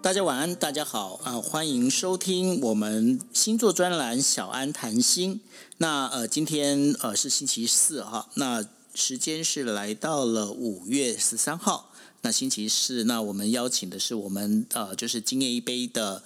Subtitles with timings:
[0.00, 5.40] 大家晚安，大家好啊、欢迎收听我们星座专栏小安谈心。
[5.78, 8.64] 那呃，今天呃是星期四哈，那
[8.94, 11.90] 时间是来到了五月十三号。
[12.22, 16.22] 那星期四，那我们邀请的是我们呃就是今夜一杯的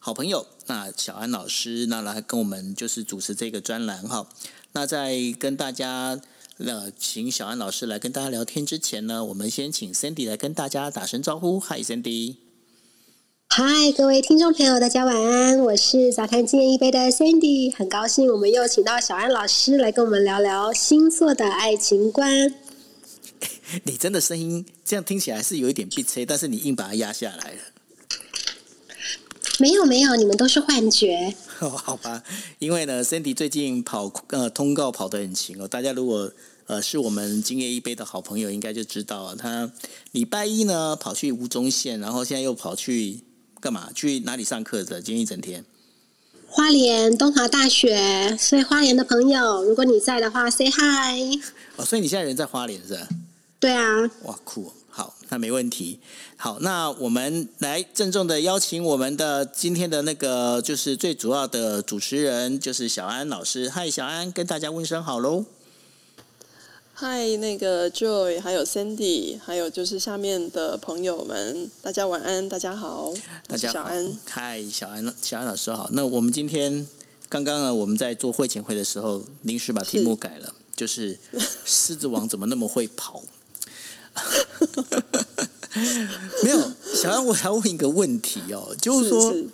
[0.00, 4.26] 好朋友，那小安老师，那来跟我们就是主持这个专栏哈。
[4.72, 6.20] 那在跟大家
[6.58, 11.60] 呃请小安老师来跟大家聊天之前呢，我们先请 Sandy 来跟大家打声招呼。
[11.60, 12.43] Hi Sandy。
[13.56, 15.60] 嗨，各位听众朋友，大家晚安！
[15.60, 22.52] 我是早餐今夜一杯的 Sandy，很高兴我们又请到小安老师来跟我们聊聊星座的爱情观。
[23.86, 27.58] 你真的声音这样听起来是有一点鼻塞，但是你硬把它压下来了。
[29.60, 31.32] 没有没有，你们都是幻觉。
[31.60, 32.24] 哦，好吧，
[32.58, 35.68] 因为呢，Sandy 最近跑呃通告跑得很勤哦。
[35.68, 36.32] 大家如果
[36.66, 39.36] 呃是我们今夜一杯的好朋友，应该就知道了。
[39.36, 39.70] 他
[40.10, 43.20] 礼拜一呢跑去吴宗宪，然后现在又跑去。
[43.64, 43.88] 干嘛？
[43.94, 45.00] 去哪里上课的？
[45.00, 45.64] 今天一整天。
[46.50, 51.40] 花莲东华大学，所以花莲的朋友，如果你在的话，say hi。
[51.76, 53.08] 哦，所以你现在人在花莲是吧？
[53.58, 54.02] 对啊。
[54.24, 54.70] 哇，酷！
[54.90, 55.98] 好，那没问题。
[56.36, 63.70] 好，那我们来郑重的邀请我们的今天的那个，就是最主要的主持人，就是小安老师。
[63.70, 65.46] 嗨，小安，跟大家问声好喽。
[67.06, 73.12] 嗨，那个 Joy，还有 Sandy，还有就是下面的朋友们，大家晚安，大家好，
[73.46, 75.90] 大家好，小安，嗨，小安，小安老师好。
[75.92, 76.88] 那我们今天
[77.28, 81.18] 刚刚呢，我们在做会前会的时候，临时把题目改了，是就是
[81.66, 83.22] 狮子王怎么那么会跑？
[86.42, 89.48] 没有，小安，我要问一个问题哦，就是说，是是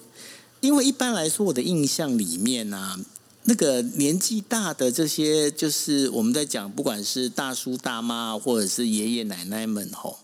[0.61, 3.01] 因为一般来说，我的印象里面呢、啊。
[3.44, 10.19] 那个年纪大的这些，就是我们在讲，不管是大叔大妈或者是爷爷奶奶们吼，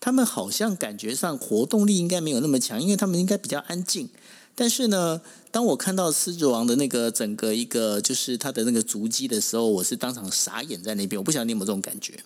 [0.00, 4.08] 他们好像感觉上活动力应该没有那么强，因为他们应该比较安静。
[4.54, 5.20] 但是呢，
[5.50, 11.18] 当我看到狮子王的那个整个一个就是他的那个足迹的时候，我是当场傻眼在那边。
[11.18, 12.18] 我不晓得你有没有这种感觉？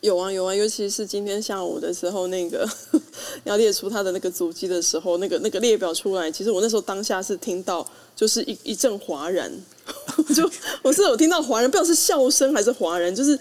[0.00, 2.68] 有啊有啊，尤其是今天下午的时候，那个
[3.44, 7.86] 要列出他的那个足迹的时候，那个那个列表出来，其实我那时候当下是听到。
[8.18, 9.48] 就是一一阵哗然，
[10.34, 10.50] 就
[10.82, 13.14] 我是有听到哗然，不知道是笑声还是哗然。
[13.14, 13.38] 就是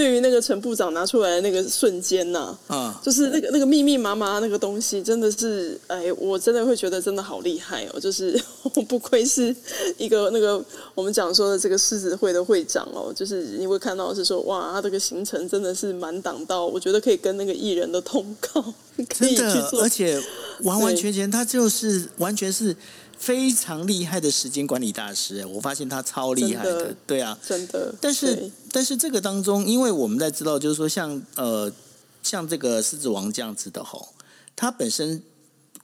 [0.00, 8.00] 对于那个陈部长拿出来的那个瞬间呐，啊，就是那个那个密密麻麻那个东西，真的是，哎，我真的会觉得真的好厉害哦。
[8.00, 8.42] 就是
[8.88, 9.54] 不愧是
[9.98, 18.62] 一个那个我们讲说的这个狮子会的会长哦，就是你会看到是说，哇，他这个行程真的是满档到，我觉得可以跟那个艺人的通告
[19.06, 20.18] 可以去做，而且
[20.62, 22.74] 完完全全他就是完全是。
[23.20, 27.94] 非常厉害的时间管理大师，我发现他超厉害的，的对啊，真的。
[28.00, 31.72] 但是，但是这个当中，因为我们在知道，就是说像，像呃，
[32.22, 34.08] 像这个狮子王这样子的吼，
[34.56, 35.22] 他本身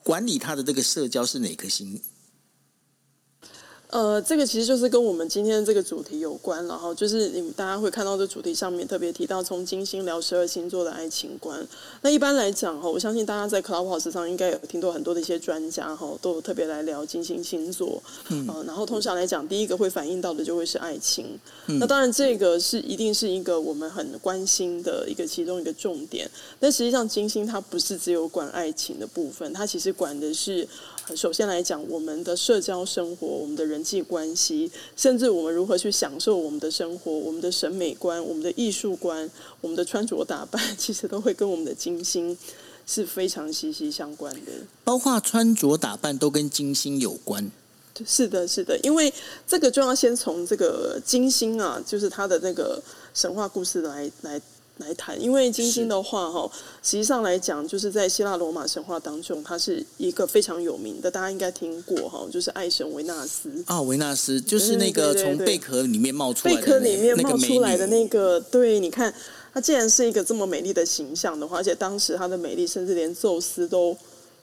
[0.02, 2.00] 管理他的这个社交是哪颗星？
[3.96, 11.66] 呃，这个其实就是跟我们今天这个主题有关，然后就是你们大家会看到这主题上面特别提到从金星聊十二星座的爱情观。
[12.02, 18.02] 那一般来讲哈，我相信大家在 Clubhouse 上应该有听到很多的一些专家哈，都有特别来聊金星星座。
[18.28, 21.38] 嗯、呃，然后通常来讲，第一个会反映到的就会是爱情。
[21.68, 26.30] 嗯、那当然，这个是一定是一个我们很关心的一个其中一个重点。
[26.60, 30.68] 但实际上，金星它不是只有管爱情的部分，它其实管的是。
[31.15, 39.31] 首先来讲，我们的社交生活、我们的人际关系，甚至我们如何去享受我们的生活、我们的审美观、我们的艺术观、
[39.61, 42.37] 我们的穿着打扮， 其实都会跟我们的金星
[42.87, 44.50] 是非常息息相关的。
[44.83, 47.50] 包括穿着打扮都跟金星有关。
[48.05, 49.12] 是的，是的，因为
[49.47, 52.83] 这个就要先从这个金星啊，就是它的那个
[53.15, 54.41] 神话故事来来。
[54.78, 56.50] 来谈，因为金星的话，哈，
[56.82, 63.50] 实际上来讲，就是在希腊罗马神话当中，它是一个非常有名的，大家应该听过哈，就是爱神维纳斯。
[63.66, 69.12] 啊，维纳斯就是那个从贝壳里面冒出来的，贝壳里面冒出来的那个，对，你看，
[69.54, 73.96] 它既然是一个这么美丽的形象的话，而且当时它的美丽，甚至连宙斯都。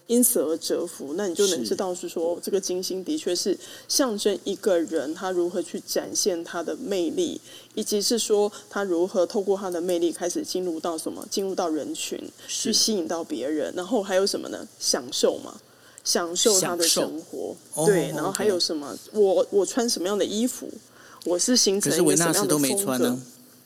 [0.08, 3.58] 因此而折服，那你就能知道是说，这个金星的确是
[3.88, 7.40] 象征一个人他如何去展现他的魅力，
[7.74, 14.68] 以及是说他如何透过他的魅力开始进入到什么，进入到人群，去吸引到别人，然后还有什么呢？
[14.78, 15.56] 享受嘛，
[16.04, 18.96] 享受他的生活，对，然后还有什么？
[19.14, 20.70] 我我穿什么样的衣服？
[21.26, 22.68] 我是形成一个什么样的风格？
[22.68, 23.22] 是维纳斯都没穿呢？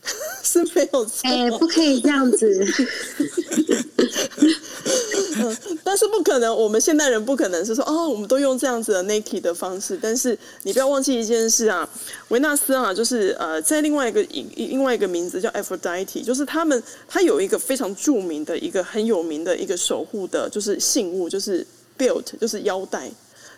[0.43, 2.65] 是没有错，哎，不可以这样子。
[5.83, 9.97] 但是不可能，我们现代人不可能是说哦，我们都用这样子的 Nike 的方式。
[10.01, 11.87] 但是你不要忘记一件事啊，
[12.29, 14.21] 维纳斯啊，就是呃，在另外一个
[14.55, 21.65] 另外一个名字叫 Aphrodite，就是他们他有一个非常著名的一个很有名的一个守护的，就是信物，就是
[21.97, 23.11] belt，就是腰带。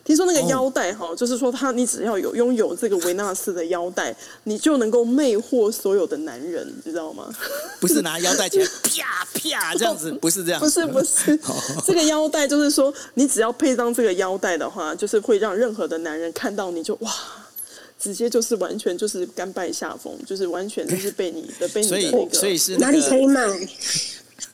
[0.10, 4.14] 听说那个腰带哈，就是说他，你只要有拥有这个维纳斯的腰带，
[4.46, 7.32] 你就能够魅惑所有的男人，你知道吗？
[7.80, 11.40] 不是 拿腰带起来啪啪这样子，不是这样，不是不是，
[11.86, 17.14] 这个腰带就是说，你只要配上这个腰带的话，就是会让任何的男人看到你就哇，
[18.00, 23.48] 直接就是完全就是甘拜下风，就是完全就是被你的被你的那个，所以是哪里可以买？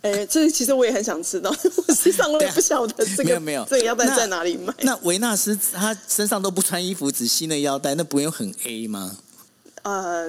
[0.06, 1.52] 哎、欸，这其实我也很想知道，
[1.90, 4.72] 实际上我也不晓得这个没有没有这个腰带在哪里买。
[4.82, 9.18] 那维纳斯他身上都不穿衣服，只系那腰带，那不用很 A 吗？
[9.82, 10.28] 呃，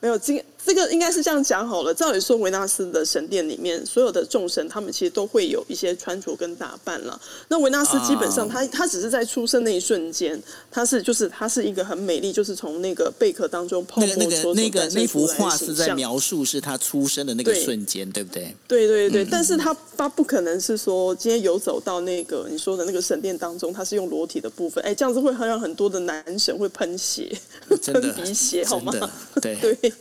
[0.00, 0.44] 没有这个。
[0.70, 1.92] 这个应该是这样讲好了。
[1.92, 7.20] 照理说，维纳斯的神殿里面，所有的众神他们其实都会有一些穿着跟打扮了。
[7.48, 10.40] 那维纳斯基本上他，他他只是在出生那一瞬间，
[10.70, 18.54] 他是就是他是一个很美丽，就是从那个贝壳当中泡沫出所那个那个那幅画是在描述是他出生的那个瞬间，对，对不对？
[18.68, 27.36] 对对对，嗯、但是他他不可能是说今天游走到那个你说的那个神殿当中，他是用裸体的部分，哎，这样子会让很多的男神会喷血，
[27.68, 28.92] 喷 鼻血，好吗？
[29.42, 29.92] 对 对。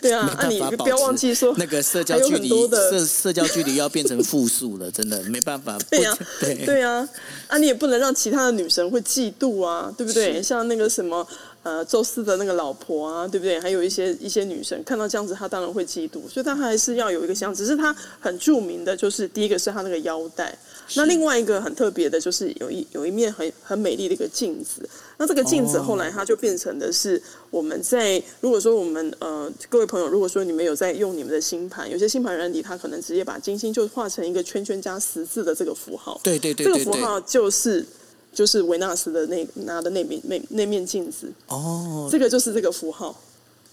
[0.00, 5.78] 对啊，啊你不要忘记说，那个社交距离社社交距离要变成负数了，真的没办法。
[5.90, 7.08] 对呀、啊，对对呀，
[7.48, 10.42] 啊你也不能让其他的女神会嫉妒啊，对不对？
[10.42, 11.26] 像那个什么
[11.62, 13.60] 呃，宙斯的那个老婆啊，对不对？
[13.60, 20.56] 还有一些一些女神看到这样子，她当然会嫉妒，所以她还是要有一个像，只是她很著名的就是第一个是她那个腰带。
[20.94, 24.88] 那另外一个很特别的，就是有一有一面很很美丽的一个镜子。
[25.22, 36.20] 那这个镜子后来它就变成的是我们在如果说我们呃各位朋友，如果说你们有在用你们的星盘，有些星盘软体它可能直接把金星就画成一个圈圈加十字的这个符号。
[36.24, 37.86] 对对对，这个符号就是
[38.34, 41.32] 就是维纳斯的那拿的那面那那面镜子。
[41.46, 43.16] 哦，这个就是这个符号。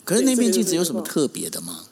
[0.04, 1.86] 可是那面镜子有什么特别的吗？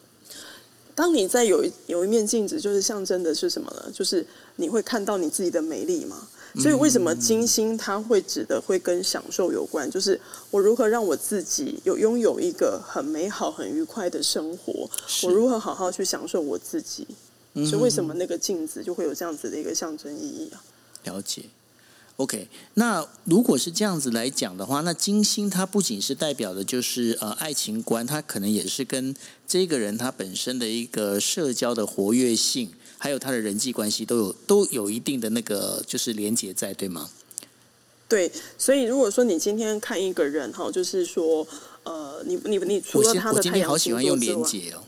[0.94, 3.92] 当你在有一有一面镜子，就是象征的是什么呢？
[3.92, 4.24] 就是
[4.58, 6.28] 你会看到你自己的美丽嘛。
[6.60, 9.90] 所以为什么金星它会指的会跟享受有关？
[9.90, 10.20] 就是
[10.50, 14.90] 我如何让我自己有拥有一个很美好、很愉快的生活？
[15.24, 17.08] 我如何好好去享受我自己？
[17.54, 20.62] 所以为什么那个镜子就会有这样子的一个象征意义啊？
[21.04, 21.44] 了解。
[22.18, 29.16] OK，那如果是这样子来讲的话，那金星它不仅是代表的就是呃爱情观，它可能也是跟
[29.48, 37.10] 这个人他本身的一个社交的活跃性，还有他的人际关系都有都有一定的那个就是连结在，对吗？
[38.08, 41.46] 对，所以如果说你今天看一个人哈，就是说
[41.84, 44.84] 呃，你你你除了他的太阳星座之外，我今天好喜欢用连结哦。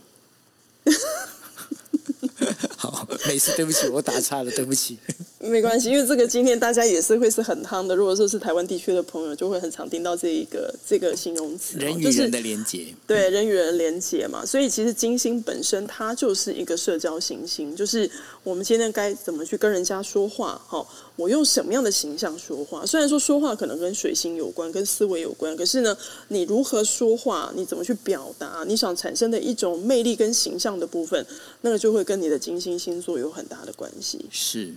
[2.76, 4.98] 好，没事，对不起，我打岔了，对不起。
[5.42, 7.96] 没关系，因为这个今天大家也是会是很夯的。
[7.96, 12.78] 如果说是台湾地区的朋友，就会很常听到这一个这个形容词，人与人的连接。
[12.78, 14.44] 就是、对，人与人连接嘛。
[14.44, 18.08] 所以其实金星本身它就是一个社交行星，就是
[18.42, 20.60] 我们今天该怎么去跟人家说话？
[20.68, 22.84] 哈，我用什么样的形象说话？
[22.84, 25.96] 虽然说说话可能跟水星有关，跟思维有关，可是呢，
[26.28, 27.50] 你如何说话？
[27.56, 28.62] 你怎么去表达？
[28.66, 31.24] 你想产生的一种魅力跟形象的部分，
[31.62, 34.26] 那个就会跟你的金星星座有很大的关系。
[34.30, 34.74] 是。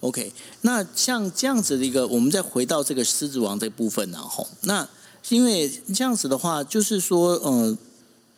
[0.00, 4.88] OK，那像这样子的一个，我们再回到这个狮子王这部分然后，那
[5.28, 7.78] 因为这样子的话，就是说，嗯、呃，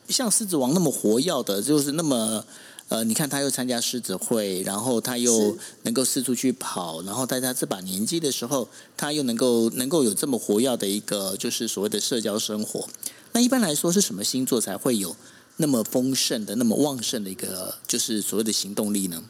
[0.09, 2.43] 像狮子王那么活跃的，就是那么，
[2.89, 12.89] 呃，你看他又参加狮子会，然后他又能够四处去跑，然后在他这把年纪的时候，他又能够能够有这么活跃的一个，就是所谓的社交生活。
[13.33, 15.15] 那一般来说，是什么星座才会有
[15.59, 19.23] 那么丰盛的、那么旺盛的一个，就是所谓的行动力呢？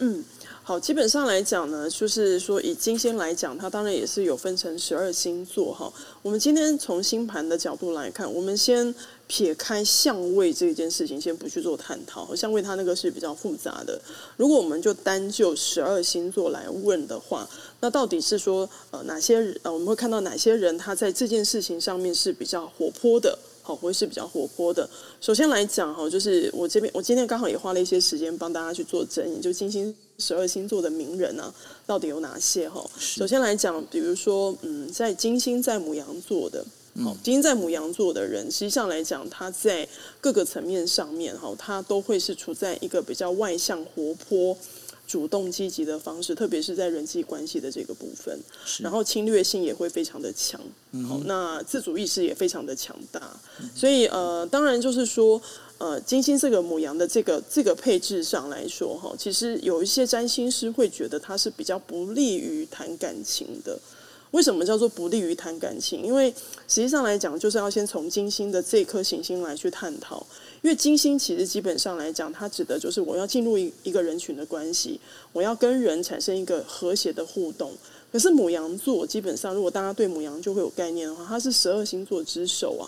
[0.00, 0.24] 嗯。
[0.70, 5.92] 好，基本上来讲呢，就是说以金星来讲，它当然也是有分成十二星座哈。
[6.22, 8.94] 我们今天从星盘的角度来看，我们先
[9.26, 12.32] 撇开相位这件事情，先不去做探讨。
[12.36, 14.00] 相位它那个是比较复杂的。
[14.36, 17.44] 如果我们就单就十二星座来问的话，
[17.80, 23.36] 那到底是说呃哪些呃我们会看到哪些人他在这件事情上面是比较活泼的？
[23.70, 24.88] 好，会是比较活泼的。
[25.20, 29.94] 首先来讲哈，就是我这边我今天刚好也花了一些时间帮大家去做整理，就金星。
[30.18, 31.54] 十二星座的名人呢、啊，
[31.86, 32.68] 到底有哪些？
[32.68, 36.62] 哈，首先来讲，比如说，嗯，在金星在母羊座的，
[37.02, 39.88] 好，金星在母羊座的人，实际上来讲，他在
[40.20, 44.54] 各个层面上面，哈，他都会是处在一个比较外向、活泼、
[45.10, 48.38] 主动、积极的方式，特别是在人际关系的这个部分，
[48.78, 50.60] 然后侵略性也会非常的强，
[51.08, 53.20] 好，那自主意识也非常的强大，
[53.74, 55.40] 所以呃，当然就是说。
[55.80, 63.80] 呃，金星这个母羊的这个这个配置上来说，哈，其实有一些占星师会觉得它是比较不利于谈感情的。
[64.32, 66.02] 为什么叫做不利于谈感情？
[66.02, 66.30] 因为
[66.68, 70.24] 实际上来讲，就是要先从金星的这颗行星来去探讨。
[70.62, 75.00] 因为金星其实基本上来讲，它指的就是我要进入一一个人群的关系，
[75.32, 77.72] 我要跟人产生一个和谐的互动。
[78.12, 82.86] 可是母羊座基本上，如果大家对母羊就会有概念的话，它是十二星座之首啊。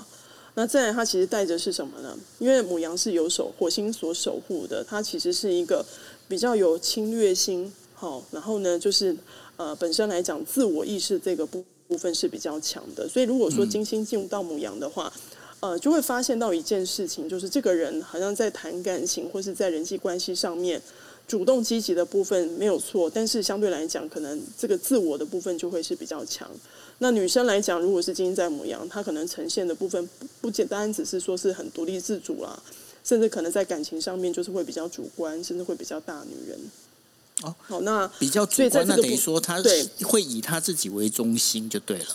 [0.55, 2.17] 那再，它其实带着是什么呢？
[2.39, 5.85] 因为母羊是有守火星所守护的，它其实是一个
[6.29, 7.73] 比较有侵略性。
[7.95, 9.17] 好，然后呢，就是。
[9.63, 15.13] 呃，本身来讲，自我意识这个部部分是比较强的，所以如果说金星进入到母羊的话，
[15.61, 20.83] 呃，就会发现到一件事情，就是这个人好像在谈感情或是在人际关系上面
[21.29, 26.51] 主动积极的部分没有错，但是相对来讲，可能这个自我的部分就会是比较强。
[26.99, 32.61] 那女生来讲，如果是金星在母羊，她可能呈现的部分不不简单，只是说是很独立自主啦，
[33.05, 36.59] 甚至可能在感情上面就是会比较主观，甚至会比较大女人。
[37.41, 39.61] 哦，好，那比较主观，那等于说他
[40.05, 42.07] 会以他自己为中心就对了。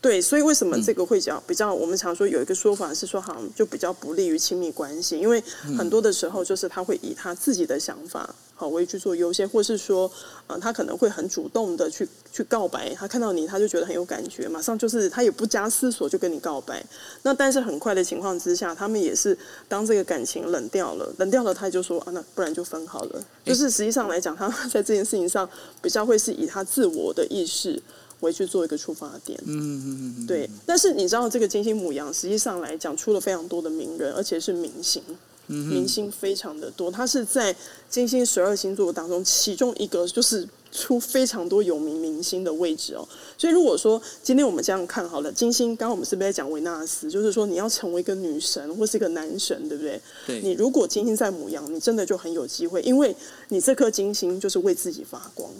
[0.00, 1.74] 对，所以为什么这个会讲比较？
[1.74, 5.42] 我们常说有一个说法是说，好像就比较不利于亲密关系，因为
[5.76, 10.10] 很多的时候就是他会以他自己的想法好为去做优先，或是说，
[10.46, 16.82] 呃，他可能会很主动的去去告白，他看到你他就觉得很有感觉，马上就是他也不加思索就跟你告白。
[17.22, 19.36] 那但是很快的情况之下，他们也是
[19.68, 23.22] 当这个感情冷掉了，冷掉了，他就说啊，那不然就分好了。
[23.44, 25.46] 就是实际上来讲，他 在这件事情上
[25.82, 27.78] 比较会是以他自我的意识。
[28.20, 30.48] 回去做一个出发点，嗯嗯嗯，对。
[30.66, 35.02] 但是你知道，这个金星母羊实际上来讲，出了非常多的名人，而且是明星，
[35.46, 36.90] 明星非常的多。
[36.90, 37.54] 他是在
[37.88, 43.08] 金星十二星座当中，其中一个就是出非常多有名明星的位置哦。
[43.36, 47.10] 所以如果说今天我们这样看好了，金星，刚刚我们是不是在讲维纳斯？
[47.10, 50.00] 就是说你要成为一个女神或是一个男神，对不对？
[50.26, 50.40] 对。
[50.42, 53.16] 你如果金星在母羊，你真的就很有机会，因为
[53.48, 55.50] 你这颗金星就是为自己发光。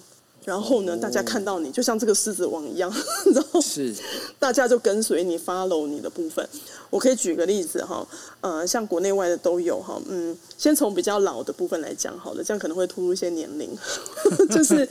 [0.45, 2.91] 然后呢，大家看到你就像这个狮子王一样，
[3.35, 3.95] 然后是。
[4.39, 6.47] 大家就跟随你，follow 你的部分。
[6.89, 8.05] 我可以举个例子哈，
[8.41, 13.71] 呃，像国内外的都有哈，嗯，先从比较老的部分来讲好了，这样可能会突入一些年龄，
[14.51, 14.85] 就是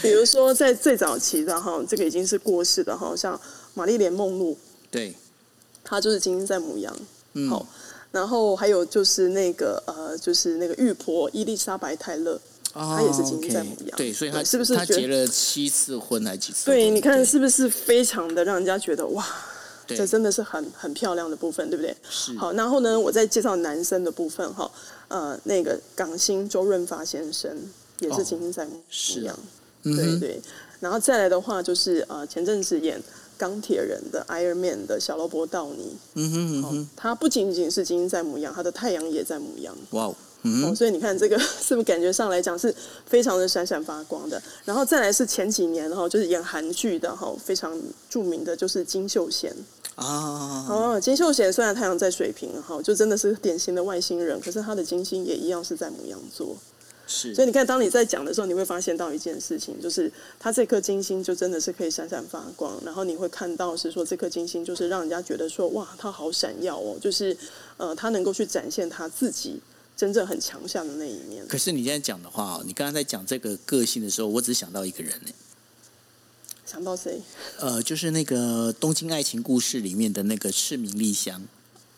[0.00, 3.38] 比如说在最早期的哈，这个已经是过世的哈，像
[3.74, 4.56] 玛丽莲梦露，
[4.90, 5.14] 对，
[5.82, 6.96] 她就是金星在母羊，
[7.34, 7.66] 嗯，好，
[8.12, 12.40] 然后还有就是那个呃，就是那个玉婆伊丽莎白泰勒。
[12.74, 16.66] 他也是金星在牡羊，对，所以他是不是他结了七次婚还几次？
[16.66, 19.24] 对，你看是不是非常的让人家觉得哇，
[19.86, 21.96] 这真的是很很漂亮的部分，对不对？
[22.10, 22.36] 是。
[22.36, 24.68] 好，然后呢，我再介绍男生的部分哈，
[25.06, 27.56] 呃，那个港星周润发先生
[28.00, 29.38] 也是金星在牡羊，
[29.84, 30.42] 对对。
[30.80, 33.00] 然后再来的话就是呃，前阵子演
[33.38, 40.12] 钢铁人的 Iron Man 的小罗伯道尼，嗯哼嗯哼，他不仅仅是金星在牡羊，他的太阳也在牡羊，哇。
[40.46, 42.72] 嗯、哦，所以你看这个 是不是感觉上来讲是
[43.06, 44.40] 非常的闪闪发光的？
[44.66, 47.74] 然后再来是前几年哈，就是演韩剧的哈，非常
[48.10, 49.50] 著名的就是金秀贤
[49.94, 50.66] 啊。
[50.68, 56.54] 哦，金秀贤虽然太阳在水瓶哈，就真的是典型的外星人，可是他的金星也一样是在牡羊座。
[57.06, 67.34] 是，所以你看，当你在讲的时候，你会发现到一件事情，就是他这颗金星就真的是可以闪闪发光，然后你会看到是说这颗金星就是让人家觉得说哇，他好闪耀哦，就是
[67.78, 69.60] 呃，他能够去展现他自己。
[69.96, 71.46] 真正很强项的那一面。
[71.46, 75.30] 可是你现在讲的话，你刚刚在讲这个个性的时候，我只想到一个人呢。
[76.66, 77.20] 想到谁？
[77.58, 81.42] 呃，就是那个《东京爱情故事》里面的那个赤名丽香。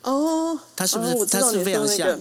[0.03, 1.13] 哦，他是不是？
[1.15, 2.21] 哦、他是非常像。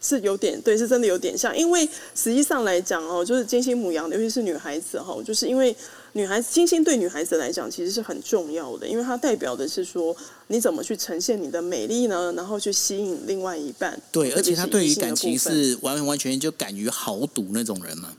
[0.00, 1.56] 是有点对，是真的有点像。
[1.56, 5.74] 因为实际上来讲哦，就是金星母羊，尤其是女孩子哈，就是因为
[6.12, 12.32] 女孩子金星对女孩子来讲其实是很重要的，因为它代表的是说你怎么去呈现你的美丽呢？
[12.36, 14.00] 然后去吸引另外一半。
[14.10, 18.12] 对，而且他对于感情是完完全全就敢于豪赌那种人嘛。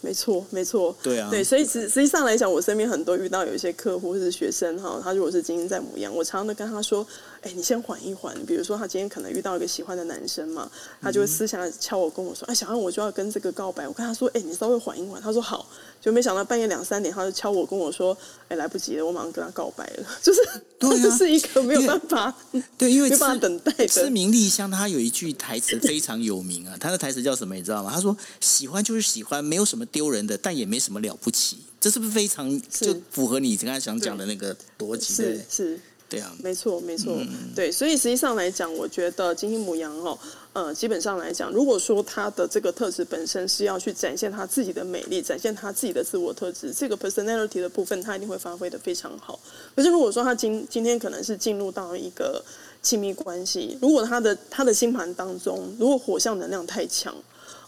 [0.00, 7.04] 没错，没错，对啊，对，所以实实际上来讲，我身边很多遇到有一些客户或是学生哈，他如果是金星在母羊，我常常都跟他说，
[7.42, 8.34] 哎，你先缓一缓。
[8.46, 13.86] 比如说他今天可能遇到一个喜欢的男生嘛，他就会私下敲我跟我说，哎，小安，我就要跟这个告白。
[13.86, 15.20] 我跟他说，哎，你稍微缓一缓。
[15.20, 15.68] 他说好，
[16.00, 18.16] 就没想到半夜两三点，他就敲我跟我说，
[18.48, 20.06] 哎，来不及了，我马上跟他告白了。
[20.22, 20.40] 就是，
[20.78, 22.34] 对啊， 是一个没有办法，
[22.76, 23.88] 对，因为没办法等待的。
[23.88, 27.54] 赤名丽香他有一句台词非常有名啊，他的台词叫什么？
[27.54, 27.90] 你知道吗？
[27.94, 35.14] 他说，喜欢就是喜欢，没有什么丢人的，但也没什么了不起，这是不是非常就符合你刚才想讲的那个逻辑？
[35.14, 40.18] 是是，对啊，没错没错，嗯、对，所以实际上来讲，我觉得金星母羊哦，
[40.54, 49.38] 呃，基本上来讲，如果说他的这个特质本身是要去展现他自己的美丽，展现他自己的自我特质，这个 personality 的部分，他一定会发挥的非常好。
[49.76, 52.42] 可是如果说他今今天可能是进入到一个
[52.82, 53.76] 亲密关系。
[53.82, 57.14] 如果他的他的星盘当中，如果火象能量太强，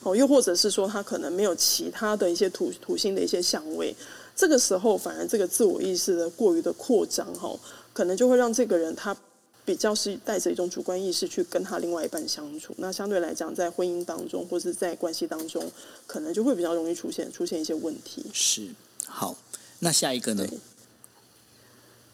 [0.02, 3.94] 哦，又或者是说他可能没有其他的一些土土星的一些相位，
[4.34, 7.54] 这个时候反而这个自我意识的过于的扩张，哈，
[8.00, 9.14] 可能就会让这个人他
[9.62, 12.72] 比较是带着一种主观意识去跟他另外一半相处。
[12.78, 15.70] 那相对来讲，在婚姻当中或是在关系当中，
[16.06, 18.24] 可能就会比较容易出现出现一些问题。
[18.32, 18.70] 是，
[19.04, 19.36] 好，
[19.80, 20.46] 那下一个呢？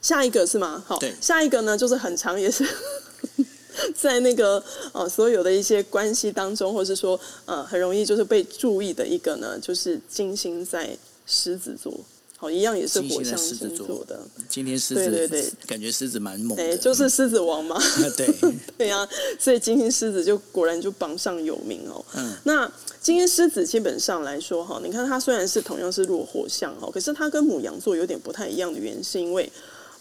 [0.02, 0.82] 下一个是吗？
[0.84, 2.66] 好，下一个呢，就是很长，也是
[3.94, 4.60] 在那个
[4.92, 11.94] 呃所有的一些关系当中，或是说呃很容易就是被注意的一个呢，就是金星在狮子座。
[12.38, 14.20] 好，一样也是火象星座的。
[14.48, 16.62] 今天狮子，对对对， 感觉狮子蛮猛的。
[16.62, 17.80] 哎，就是狮子王嘛。
[18.16, 18.28] 对
[18.76, 19.08] 对呀、啊，
[19.40, 22.04] 所以金星狮子就果然就榜上有名哦。
[22.14, 29.50] 嗯，那今天狮子基本上来说哈，你看它虽然是同样是弱火象哦，可是它跟母羊座有点不太一样的原因，是因为。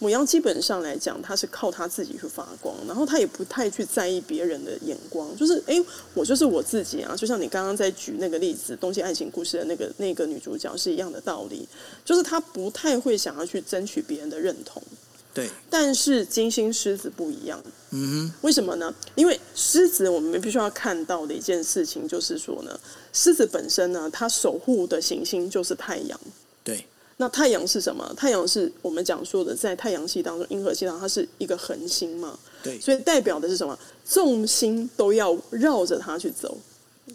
[0.01, 5.81] 牡羊基本上来讲，它是靠它自己去发光，然后它也不太去在意别人的眼光，就是哎，
[6.13, 7.15] 我就是我自己啊。
[7.15, 11.65] 就像你刚刚在举那个例子，《东京爱情故事》的那个那个女主角是一样的道理，
[12.03, 14.83] 就是她不太会想要去争取别人的认同。
[15.33, 17.61] 对，但是金星狮子不一样。
[17.91, 18.93] 嗯哼，为什么呢？
[19.15, 22.77] 因为狮子我们必须要看到的一件事情就是说呢，
[23.13, 26.19] 狮子本身呢，它守护的行星就是太阳。
[26.63, 26.85] 对。
[27.17, 28.13] 那太阳是什么？
[28.17, 32.37] 太阳是我们讲说的，在太阳系当中，银河系当中，它是一个恒星嘛。
[32.63, 33.77] 对，所以代表的是什么？
[34.09, 36.57] 重心都要绕着它去走。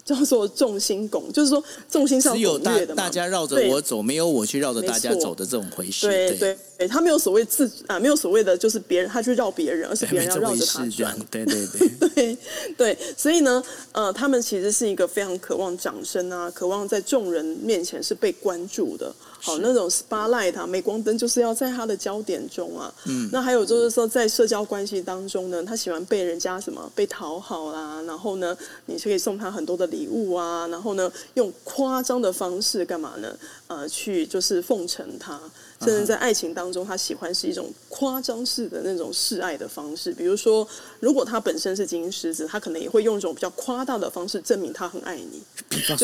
[0.04, 6.06] 叫做重心拱，就是说重心上只有大大家绕着我走，没有我去绕着大家走的这种回事。
[6.06, 11.18] 对对对，他没有所谓自啊，没有所谓的就是别人他去绕别人，而是别人要绕着他转。
[11.28, 12.38] 对对对 对
[12.78, 19.12] 对，所以呢，呃，他们其实是一个非常渴望掌声啊，渴望在众人面前是被关注的。
[19.40, 22.92] 好，那种 spotlight 啊，镁光灯就是要在他的焦点中啊。
[23.06, 23.28] 嗯。
[23.32, 28.56] 那还有就是说，在社交关系当中呢，他喜欢被人家什么被讨好啦，然后呢，
[28.86, 33.34] 你就可以送他很多的礼物啊，然后呢，用夸张的方式干嘛呢？
[33.66, 35.40] 呃，去就是奉承他，
[35.82, 40.12] 甚至在爱情当中，他喜欢是一种夸张式的那种示爱的方式。
[40.12, 40.66] 比如说，
[41.00, 45.40] 如果他本身是金狮子，他可能也会用一种比较夸大的方式证明他很爱你。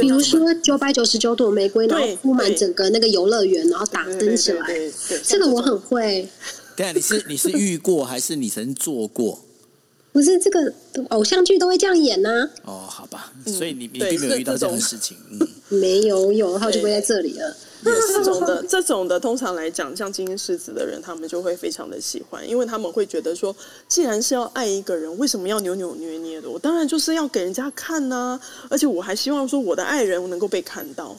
[0.01, 4.67] 比如说九百九十九朵玫瑰，然后铺满整个那个游乐园，然后打灯起来。
[4.67, 6.27] 对，对，对，对，这个我很会。
[6.75, 9.43] 对啊，你是你是遇过还是你曾经做过？
[10.13, 10.73] 不是这个
[11.11, 12.51] 偶像剧都会这样演呢、啊？
[12.65, 17.55] 哦，好吧，所以你你并没有遇到这样的事情，嗯，没有，有的话就不会在这里了。
[17.95, 23.55] 这种的， 这种的，通常来讲，像金星狮子的人，他们就会非常的喜欢，因为他们会觉得说，
[23.89, 26.49] 既然是要爱一个人，为什么要扭扭捏捏的？
[26.51, 31.17] 我当然就是要给人家看呐、啊，而且我还希望说，我的爱人能够被看到。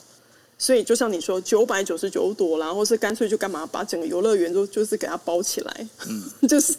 [0.60, 6.74] 所以，就像你说，九百九十九朵啦，或是干脆就干嘛把整个游乐园都就是给它包起来，嗯， 就是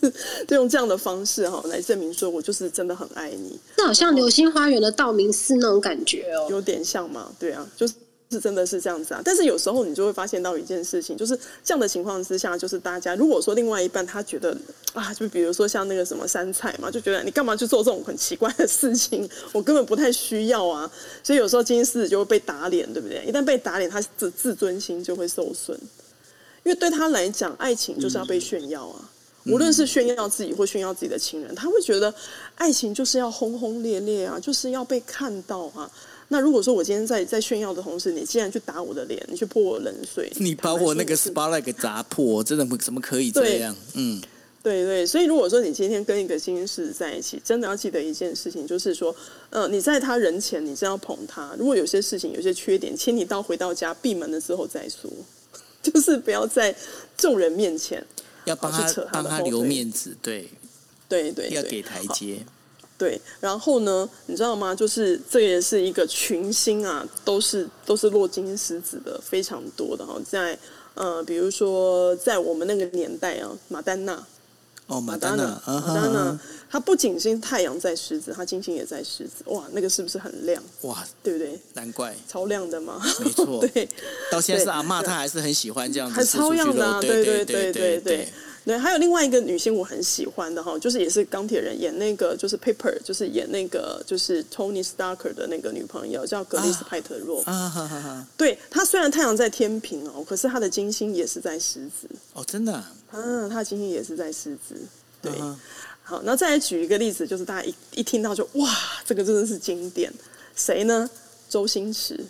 [0.46, 3.58] 就用这样的方式哈来证明说我就是真的很爱你。
[3.78, 7.32] 那好像流星花园的道明寺那种感觉哦，有点像嘛？
[7.40, 7.94] 对啊，就是。
[8.32, 14.56] 是真的是这样子啊，但是有时候你就会发现到一件事情，就是这样的情况之下，就是大家如果说另外一半他觉得
[14.94, 20.90] 啊，就比如说像那个什么杉菜嘛，就觉得你干嘛去做这种很奇怪的事情，我根本不太需要啊，
[21.24, 23.26] 所以有时候金狮子就会被打脸，对不对？
[23.26, 25.76] 一旦被打脸，他的自尊心就会受损，
[26.64, 29.10] 因为对他来讲，爱情就是要被炫耀啊，
[29.48, 32.14] 无论是炫耀自己或炫耀自己的亲人，他会觉得
[32.54, 35.90] 爱情就是要轰轰烈烈啊，就是要被看到啊。
[36.32, 43.76] 那如果说我今天在在炫耀的同时，你竟然去打我的脸，你去泼我冷水， 你把我那个 spotlight 给砸破，真的不怎么可以这样？
[43.96, 44.22] 嗯，
[44.62, 49.16] 对对，所以如果说你今天跟一个金星狮子在一起，真的要记得一件事情，就是说，
[49.50, 55.10] 呃，你在他人前你真要捧他，如果有些事情有些缺点，请你到回到家闭门的时候再说，
[55.82, 56.76] 就是不要在
[57.18, 58.06] 众人面前
[58.46, 60.48] 要帮他帮他留面子，对
[61.08, 62.46] 对对，要给台阶。
[63.00, 64.76] 对，然后呢，你知道吗？
[64.76, 70.20] 就是这也是一个群星啊，都是都是落金狮子的，非常多的哈。
[70.30, 70.60] 在
[70.96, 74.22] 呃，比如说在我们那个年代啊，马丹娜
[74.88, 80.62] 哦，马丹娜，马丹娜，她不仅是太阳在狮子，她金星也在狮子，哇，那个是不是很亮？
[80.82, 81.58] 哇，对不对？
[81.76, 83.62] 难怪超亮的嘛，没错。
[83.74, 83.88] 对，
[84.30, 88.34] 到现在是阿妈，她还是很喜欢这样子，还超亮的啊，对对对对对。
[88.70, 97.42] 对，还有另外一个女星我很喜欢的哈，就是也是钢铁人演那个就是 Pepper，就是演那个就是 Tony Stark 的那个女朋友叫格丽斯派特洛。
[97.46, 98.28] 啊哈哈哈！
[98.38, 102.08] 对，她虽然太阳在天平哦，可是她的金星也是在狮子。
[102.34, 102.72] 哦，真的？
[102.74, 104.76] 啊，她的金星也是在狮子。
[105.20, 105.32] 对，
[106.04, 108.70] 好，那再来举一个例子，就是大家一一听到就哇，
[109.04, 110.14] 这个真的是经典。
[110.56, 111.10] 谁呢？
[111.50, 112.24] 周星驰。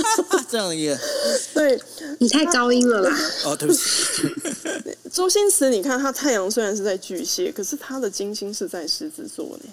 [0.50, 0.96] 这样也
[1.54, 1.80] 对，
[2.18, 3.18] 你太高音了啦！
[3.44, 3.82] 哦，对不起。
[5.12, 9.70] 周星驰，你看他太阳虽然是在巨蟹，可是他的金星是在狮子座呢。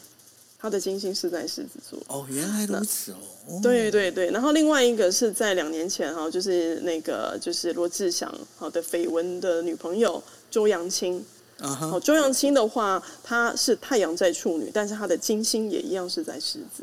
[0.59, 1.99] 他的金星是在狮子座。
[2.07, 3.59] 哦，原来如此哦。
[3.61, 11.21] 对对对，然后另外一个是在两年前哈，就是那个就是罗志祥好的绯闻的女朋友周扬青。
[11.59, 11.87] 啊哈。
[11.87, 16.81] 哦，周扬青的话，她是太阳在处女，但是她的金星也一样是在狮子。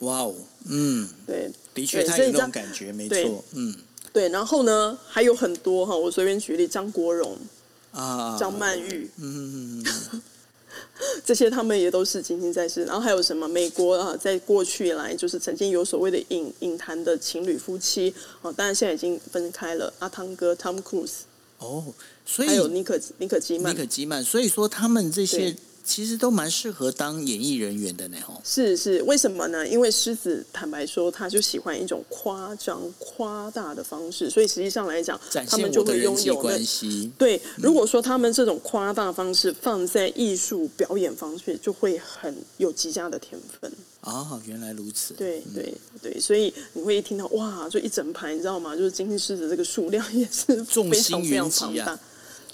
[0.00, 0.34] 哇哦，
[0.68, 3.74] 嗯，对，的确，他有那种感觉，没错，嗯。
[4.10, 7.36] 对，然后呢，还有很多哈，我随便举例，张国荣
[7.92, 9.84] 啊，张曼玉，嗯，
[11.24, 12.84] 这些他们也都是金星在世。
[12.84, 13.46] 然后还有什么？
[13.46, 19.92] 美国啊，在过去以来就是曾经有所谓的影影坛的情侣夫妻哦，当然现在已经分开了。
[19.98, 21.20] 阿汤哥，Tom Cruise，
[21.58, 21.84] 哦，
[22.24, 25.54] 所以还有妮可妮可基曼，妮可基曼，所以说他们这些。
[25.88, 28.38] 其实都蛮适合当演艺人员的呢，吼。
[28.44, 29.66] 是是，为什么呢？
[29.66, 37.10] 因为狮子坦白说，他就喜欢一种夸张、夸大的方式，所以实际上来讲，他们就会拥有关系。
[37.16, 43.72] 对，如果说他们这种夸大方式放在艺术表演方式，就会很有极佳的天分。
[44.02, 45.14] 哦，原来如此。
[45.14, 48.76] 对对对，所以你会一听到哇，就一整排，你知道吗？
[48.76, 51.98] 就是金星狮子这个数量也是非常非常庞大。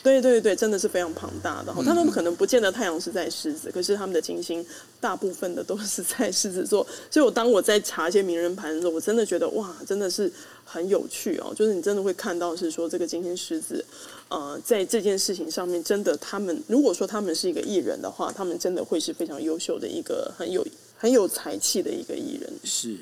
[0.04, 1.82] 对对对，真的是非常庞大的哈。
[1.82, 4.64] 他们可能不见得太阳是在狮子，可是他们的金星
[5.00, 6.86] 大部分的都是在狮子座。
[7.10, 10.30] 所以我当我在查一些名人盘的时候，我真的觉得哇，真的是
[10.62, 11.54] 很有趣哦。
[11.56, 13.82] 就是你真的会看到是说这个金星狮子，
[14.28, 20.62] 呃，在这件事情上面，真的他们如果说他们是一个艺人的话，他们真的会是非常优秀的一个很有
[20.98, 22.52] 很有才气的一个艺人。
[22.62, 22.98] 是，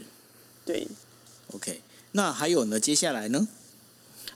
[0.64, 0.86] 对。
[1.52, 2.78] OK，那还有呢？
[2.78, 3.48] 接下来呢？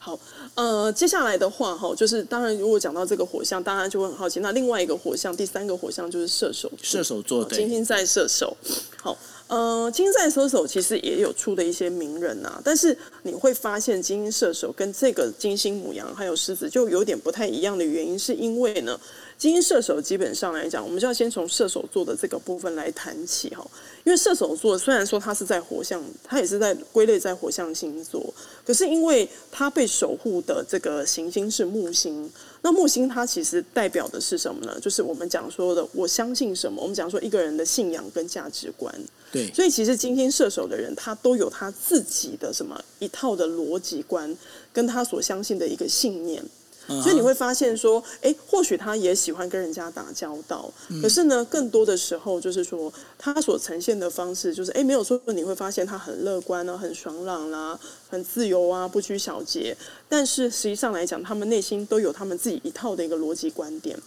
[0.06, 0.16] 好，
[0.54, 4.38] 呃，接下来的话哈，就是当然，如果讲到这个火象，大家就会很好奇。
[4.38, 8.56] 那另外一个火象，第三个火象就是射手，射手座，对，金星在射手。
[9.02, 18.96] 好，呃，金星在射手其实也有出的一些名人呐、啊，但是你会发现金星射手跟这个金星母羊还有狮子就有点不太一样的原因，是因为呢，
[19.36, 23.66] 金星射手基本上来讲，我们就要先从射手座的这个部分来谈起哈。
[24.06, 28.32] 因为射手座虽然说它是在火象，它也是在归类在火象星座，
[28.64, 32.30] 可是因为它被守护的这个行星是木星，
[32.62, 34.78] 那木星它其实代表的是什么呢？
[34.80, 38.94] 就是我们讲说的我相信什么，我们讲说一个人的信仰跟价值观。
[39.32, 44.32] 对，所以其实今天射手的人，他都有他自己的什么一套的逻辑观，
[44.72, 46.40] 跟他所相信的一个信念。
[47.02, 50.72] 所以你会发现说，哎，或许他也喜欢跟人家打交道，
[51.02, 59.76] 可是呢，更多的时候就是说，他所呈现的方式就是，哎，没有错，你会发现他很乐观啊，很爽朗啦、啊，很自由啊，不拘小节。
[60.08, 63.98] 但是实际上来讲，他们内心都有他们自己一套的一个逻辑观点。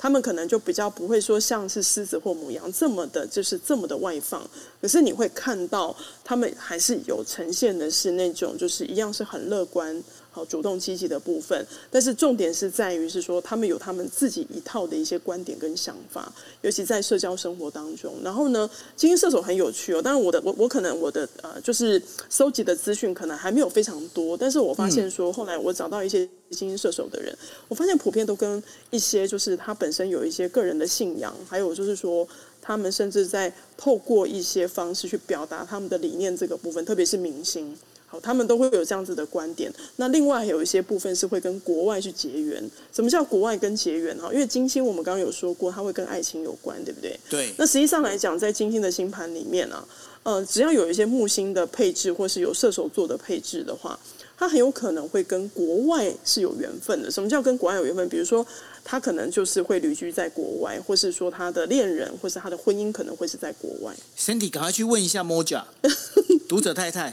[0.00, 4.48] 他们可能就比较不会说像是狮子或母羊这么的，就是这么的外放。
[4.80, 10.00] 可是你会看到，他们还是有呈现的是那种，就是一样是很乐观。
[10.44, 18.14] 主动积极的部分，但是重点是在于是说，他们有他们自己一套的一些观点跟想法，尤其在社交生活当中。
[18.22, 20.02] 然后呢，金星射手很有趣哦。
[20.02, 27.36] 当然，我的我我可能我的呃，就是搜集的资讯可能还没有非常多，但是我发现说，后来我找到一些金星射手的人，
[27.68, 32.26] 我发现普遍都跟一些就是他本身有一些个人的信仰，还有就是说，
[32.60, 37.76] 他们甚至在透过一些方式去表达他们的理念这个部分，特别是明星。
[38.10, 39.70] 好，他们都会有这样子的观点。
[39.96, 42.58] 那另外还有一些部分是会跟国外去结缘。
[42.90, 44.16] 什么叫国外跟结缘？
[44.18, 47.20] 哈，因为金星我们刚刚有说过，它会跟爱情有关，对不对？
[47.28, 47.52] 对。
[47.58, 49.86] 那实际上来讲，在金星的星盘里面啊，
[50.22, 53.98] 呃，只要有一些木星的配置，或是有射手座的配置的话，
[54.38, 57.10] 它很有可能会跟国外是有缘分的。
[57.10, 58.08] 什么叫跟国外有缘分？
[58.08, 58.46] 比如说，
[58.82, 63.94] 他可能就是会旅居在国外，或是说他的恋人，或是他的婚姻可能会是在国外。
[64.18, 65.64] Cindy，赶快去问一下 Moja
[66.48, 67.12] 读者太太。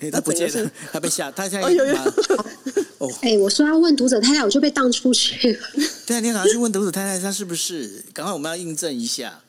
[0.00, 1.94] 哎，他不见了，他被吓，他现在哦，有有
[2.98, 5.60] 哦，哎，我说要问读者太太，我就被当出去了。
[6.06, 8.04] 对啊，你好像去问读者太太，他是不是？
[8.12, 9.40] 赶快，我们要印证一下。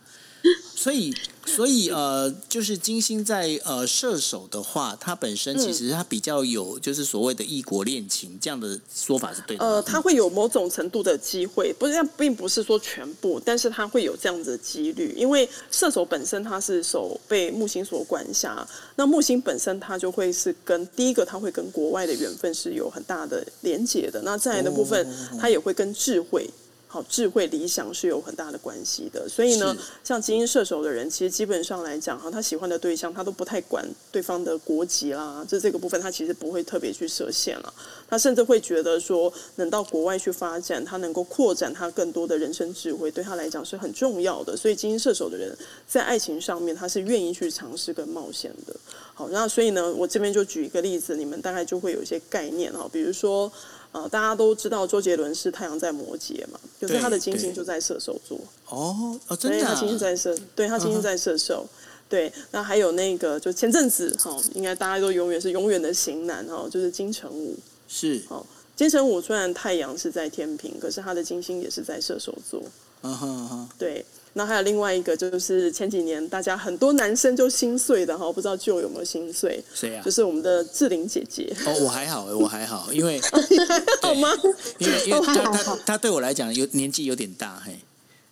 [0.76, 1.14] 所以。
[1.56, 9.66] 所以呃，就是金星在呃射手的话，它本身其实它比较有就是所谓的异国恋情这样的说法是对的。
[9.66, 24.22] 呃，它会有某种程度的机会，不是，并不是说全部，但是它会有这样子的几率，因为射手本身它是手被木星所管辖，那木星本身它就会是跟第一个，它会跟国外的缘分是有很大的连结的。
[24.24, 25.08] 那再来的部分，
[25.40, 26.50] 它也会跟智慧。
[26.92, 29.30] 好智慧、理想是有很大的关系的。
[29.30, 37.72] 所以呢，像精英射手的人，其实基本上来讲哈，他喜欢的对象他都不太管对方的国籍啦，就这个部分他其实不会特别去设限了。
[38.10, 44.58] 他甚至会觉得说，能到国外去发展，他能够扩展他更多的人生智慧，对他来讲是很重要的。
[44.58, 45.56] 所以精英射手的人
[45.88, 48.76] 在爱情上面，他是愿意去尝试跟冒险的。
[49.14, 52.90] 好，那所以呢，我这边就举一个例子，你们大概就会有一些概念哈。
[52.92, 53.52] 比如说，
[53.92, 58.40] 呃，大家都知道周杰伦是太阳在摩羯嘛，可是他的金星就在射手座。
[58.68, 59.74] 哦哦，真的、啊？
[59.74, 61.66] 他金星在射，对他金星在射手。
[61.66, 61.86] Uh.
[62.10, 67.56] 对，那还有那个，就前阵子哈，应该大家都永远是永远的型男哈，就是金城武。
[67.88, 68.20] 是。
[68.30, 68.44] 哦，
[68.76, 72.62] 金城武虽然太阳是在天平，可是他的金星也是在射手座。
[73.04, 73.70] 嗯哼哼。
[73.78, 74.04] 对。
[74.40, 79.62] 那还有另外一个，就是前几年大家很多男生就心碎的哈，不知道 Joe 有没有心碎？
[79.76, 80.02] 谁啊？
[80.02, 81.54] 就是我们的志玲姐姐。
[81.66, 83.20] 哦，我还好， 我还好，因为
[84.02, 84.32] 好吗？
[84.78, 87.78] 因为因为 他他他对我来讲有年纪有点大嘿。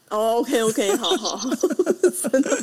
[0.10, 1.38] 哦、oh,，OK OK，好好，
[2.32, 2.58] 真的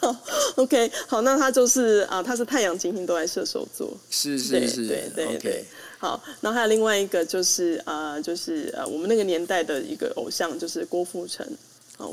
[0.00, 0.14] 好
[0.56, 5.64] ，OK，好，那他就是啊，他是太阳金星都在射手座，是是是，对对对，对 okay.
[5.96, 11.46] 好，然后还有另外一个就是啊，就是呃、啊，我们那个年代的一个偶像就是郭富城。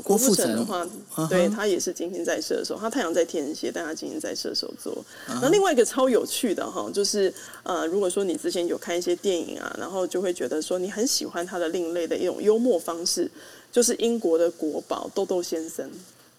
[0.00, 0.86] 郭富城的话，
[1.28, 4.96] 对他也是金星在射手，他太阳在天蝎，但他金星在射手座。
[5.42, 13.30] 那另外一个超有趣的哈，就是呃，如果说你之前有看一些电影啊，然后就会觉得说你很喜欢他的另类的一种幽默方式，
[13.72, 15.90] 就是英国的国宝豆豆先生。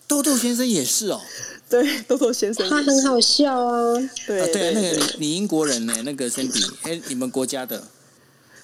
[0.08, 1.22] 豆豆先生也是哦，
[1.70, 3.94] 对，豆豆先生他很好笑啊。
[4.28, 5.94] 对、啊、对，对，那个你你英国人呢？
[6.04, 7.82] 那个 Cindy，哎，你们国家的？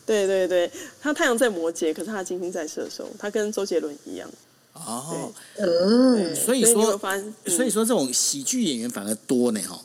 [0.05, 0.71] 对对对，
[1.01, 4.29] 他太阳在摩羯，可是他金星在射手，他跟周杰伦一样。
[4.85, 6.99] 哦，嗯，所以说，
[7.45, 9.79] 所以说这种喜剧演员反而多呢，哈，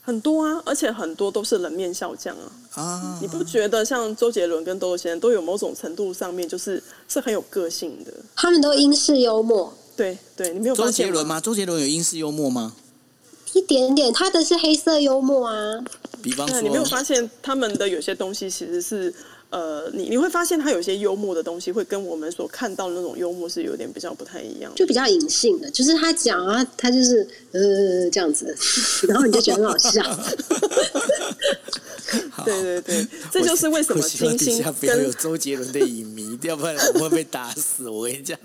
[0.00, 8.12] 很多啊，而且很多都是冷面笑匠啊，啊，你不觉得像周杰伦跟豆豆先生都有某种程度上面就是是很有个性的？
[8.34, 10.92] 他们都英式幽默，对对，你没有发现？
[10.92, 11.40] 周杰伦吗？
[11.40, 12.74] 周杰伦有英式幽默吗？
[13.52, 15.84] 一点点，他的是黑色幽默啊。
[16.22, 19.14] 比方说，你没有发现他们的有些东西其实是。
[19.52, 27.60] 呃，你你会发现他有些幽默的东西，会跟我们所看到的那种幽默是有点比较不太一样，就比较隐性的，就是他讲啊，他就是呃
[28.10, 28.56] 这样子，
[29.06, 30.02] 然后你就觉得很好笑。
[32.44, 37.90] 对对对，这就是为什么金星跟不要有周杰伦的影迷，要不然我会被打死。
[37.90, 38.38] 我跟你讲。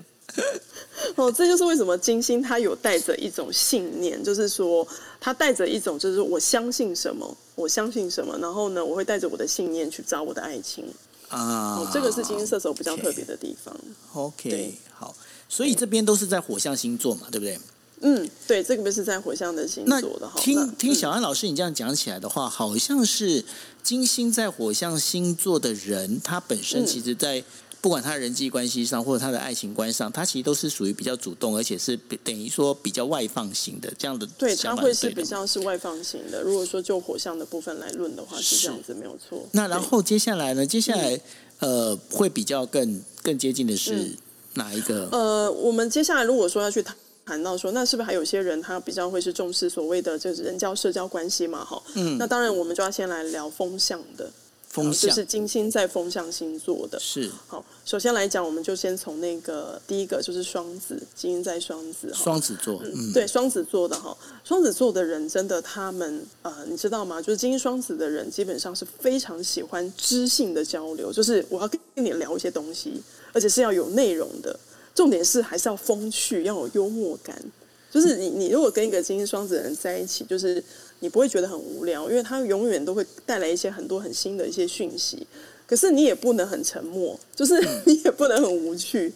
[1.17, 4.87] 哦，这就是为什么金星他有带着一种信念，就是说
[5.19, 10.85] 他带着一种，就是我相信什么，我相信什么，然后呢，我会带着我的信念去找我的爱情
[11.29, 11.89] 啊、哦。
[11.91, 13.75] 这个是金星射手比较特别的地方。
[14.13, 15.15] OK，, okay 好，
[15.49, 17.59] 所以这边都是在火象星座嘛，对不对？
[18.01, 20.31] 嗯，对，这个是在火象的星座的。
[20.35, 23.43] 听听小安老师你这样讲起来的话，好像是
[23.81, 27.43] 金星在火象星座的人，他本身其实在。
[27.79, 34.25] 不管他人际关系上，或者他的爱情观上，他其实都是属于比较主动，而且是等于说比较外放型的这样的。
[34.37, 36.41] 对，他会是比较是外放型的。
[36.41, 39.47] 如果说就火象的部分来论的话，是这样子没有错。
[39.51, 40.65] 那然后接下来呢？
[40.65, 41.19] 接下来
[41.59, 44.11] 呃，会比较更更接近的是
[44.55, 45.07] 哪一个？
[45.11, 51.63] 呃，我们接下来如果说要去谈谈到说，那是不是还有些人他比较会是重视所谓的就是人交社交关系嘛？
[51.63, 54.29] 哈，嗯，那当然我们就要先来聊风向的。
[54.77, 57.65] 风象就是金星在风象星座的，是好。
[57.83, 67.19] 首先来讲，我们就先从那个第一个就是双子，金星在双子，双子座，嗯，对，双子座的哈，双子座的人真的，他们呃，你知道吗？
[67.19, 73.01] 就是金星双子的人，基本上是非常喜欢知性的交流，就是我要跟你聊一些东西，
[73.33, 74.59] 而且是要有内容的，
[74.93, 77.41] 重点是还是要风趣，要有幽默感。
[77.89, 80.63] 就是你，你如果跟一个金星双子的人在一起，就是。
[80.99, 85.25] 你不会觉得很无聊，因为他永远都会带来一些很多很新的一些讯息。
[85.65, 87.53] 可是你也不能很沉默，就是
[87.85, 89.11] 你也不能很无趣，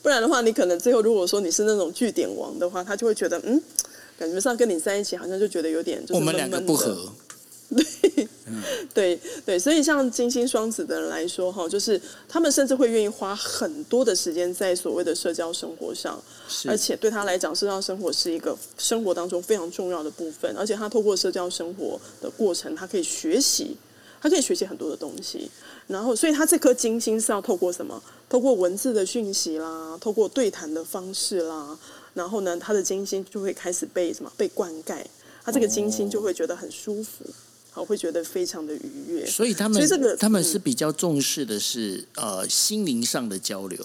[0.00, 3.60] 不然的话，你可能最后如果说你是那种据点王的话，他就会觉得嗯，
[4.16, 7.12] 感觉上跟你在一起好像就觉得有点我们两个不合。
[7.76, 8.28] 对，
[8.94, 16.20] 对对，所以像金星双子的人来说，哈，就是他们甚至会愿意花很多的时间在所谓的社交生活上，
[16.66, 20.54] 而且对他来讲，社交生活是一个生活当中非常重要的部分。
[20.56, 23.76] 而且他透过社交生活的过程，他可以学习，
[24.20, 25.50] 他可以学习很多的东西。
[25.86, 28.02] 然后，所以他这颗金星是要透过什么？
[28.28, 31.78] 透过文字的讯息啦，透过对谈的方式啦，
[32.12, 34.30] 然后呢，他的金星就会开始被什么？
[34.36, 35.02] 被灌溉，
[35.42, 37.24] 他这个金星就会觉得很舒服。
[37.78, 43.84] 我会觉得非常的愉悦，所以他们，这个他们是比较重视的是、嗯、呃心灵上的交流，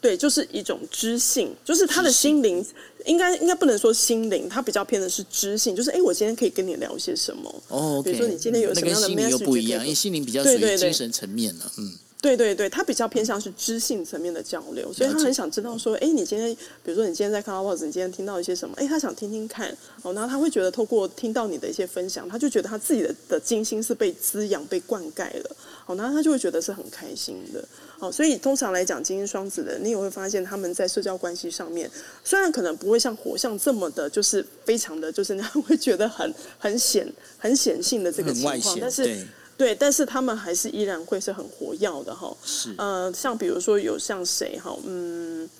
[0.00, 2.64] 对，就是一种知性，就是他的心灵
[3.06, 7.62] 应该应该不能说心灵，他比较偏的是知性，就是哎，我今天可以跟你聊些什么？
[7.68, 11.94] 哦，okay, 比如说你今天有什么样的 message 又不一样，因为心灵比较属于精神层面了，嗯。
[12.20, 16.52] 对对对，他比较偏向是知性层面的交流，所以他很想知道说，哎，你今天，
[16.82, 18.74] 比如说你今天在 Clubhouse，你今天听到一些什么？
[18.76, 19.70] 哎，他想听听看，
[20.02, 27.64] 哦，然后他会觉得透过听到你的一些分享，他就觉得他自己的的金星是被滋养、被灌溉了，哦，然后他就会觉得是很开心的，
[28.00, 31.88] 好，所以通常来讲，金星双子的，你也会发现他们在社交关系上面，
[32.24, 37.06] 虽然可能不会像火象这么的，就是非常的，就是你会觉得很很显、
[37.38, 39.24] 很显性的这个情况，但是。
[39.58, 42.34] 对，但是他们还是依然会是很活跃的哈。
[42.44, 42.72] 是。
[42.78, 45.50] 呃，像比如说有像谁哈，嗯，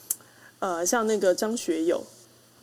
[0.60, 2.00] 呃，像那个张学友，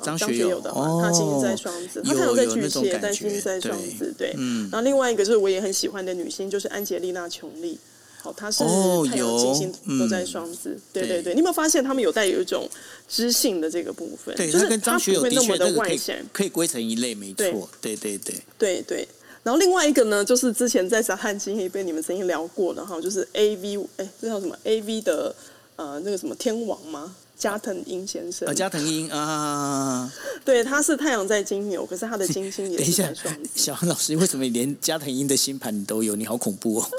[0.02, 4.34] 张学友的话，他金星在双子，他可能在巨蟹，但金星在双子，对。
[4.38, 4.70] 嗯。
[4.72, 7.78] 然后另外一个就是我也很喜欢的女星，就是安吉丽娜·琼丽，
[8.22, 8.64] 好，她是
[9.10, 11.34] 太阳、金星都在双子，对对对。
[11.34, 12.66] 你有没有发现他们有带有一种
[13.10, 14.34] 知性的这个部分？
[14.38, 16.00] 对，就是跟张学友那个可以
[16.32, 17.70] 可以归成一类，没错。
[17.82, 19.06] 对对对对对。
[19.46, 25.36] 然后另外一个呢，就是之前在小汉金也被你们曾经聊过的哈，就是 A V，哎，这叫什么 A V 的
[25.76, 27.16] 呃那个什么天王吗？
[27.38, 28.50] 加藤鹰先生。
[28.50, 30.12] 啊，加藤鹰啊。
[30.44, 33.50] 对，他是太阳在金牛，可是他的金星也是在双子。
[33.54, 36.16] 小安老师，为什么连加藤鹰的星盘你都有？
[36.16, 36.90] 你好恐怖哦。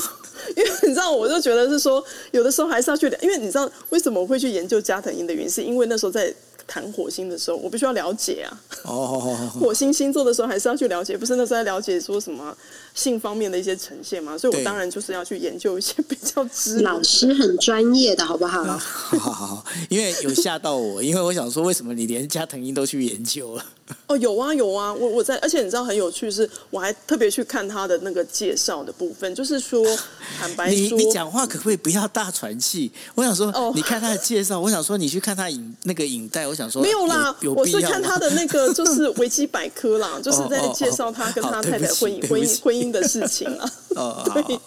[0.56, 6.34] 因为你知道，我就觉得是说，有的时候还是要去，因为你知道为什么我会去研究加藤鹰的原因，是因为那时候在。
[6.70, 8.48] 谈火星的时候，我必须要了解啊。
[8.84, 12.56] 哦，火星星座的时候还是要去了解，不是那时候在了解说什么
[12.94, 14.38] 性方面的一些呈现嘛？
[14.38, 16.78] 所以我当然就是要去研究一些比较知。
[16.82, 18.62] 老师很专业的好不好？
[18.78, 23.64] 好好好，因为有吓到我，因为我想说，为什么你连加藤鹰都去研究了？
[24.06, 29.84] 哦，有啊有啊，我我在，而且你知道很有趣是，我还特别去看他的那个介绍的部分，就是说，
[30.38, 32.90] 坦白说，你你讲话可不可以不要大喘气？
[33.14, 43.72] 我想说，哦，你看他的介绍，我想说你去看他影那个影带，我想说没有啦，有有我是看他的那个就 是维基百科啦，就是在介绍他跟他太太婚姻婚姻婚姻的事情啊。
[43.96, 44.60] 哦，对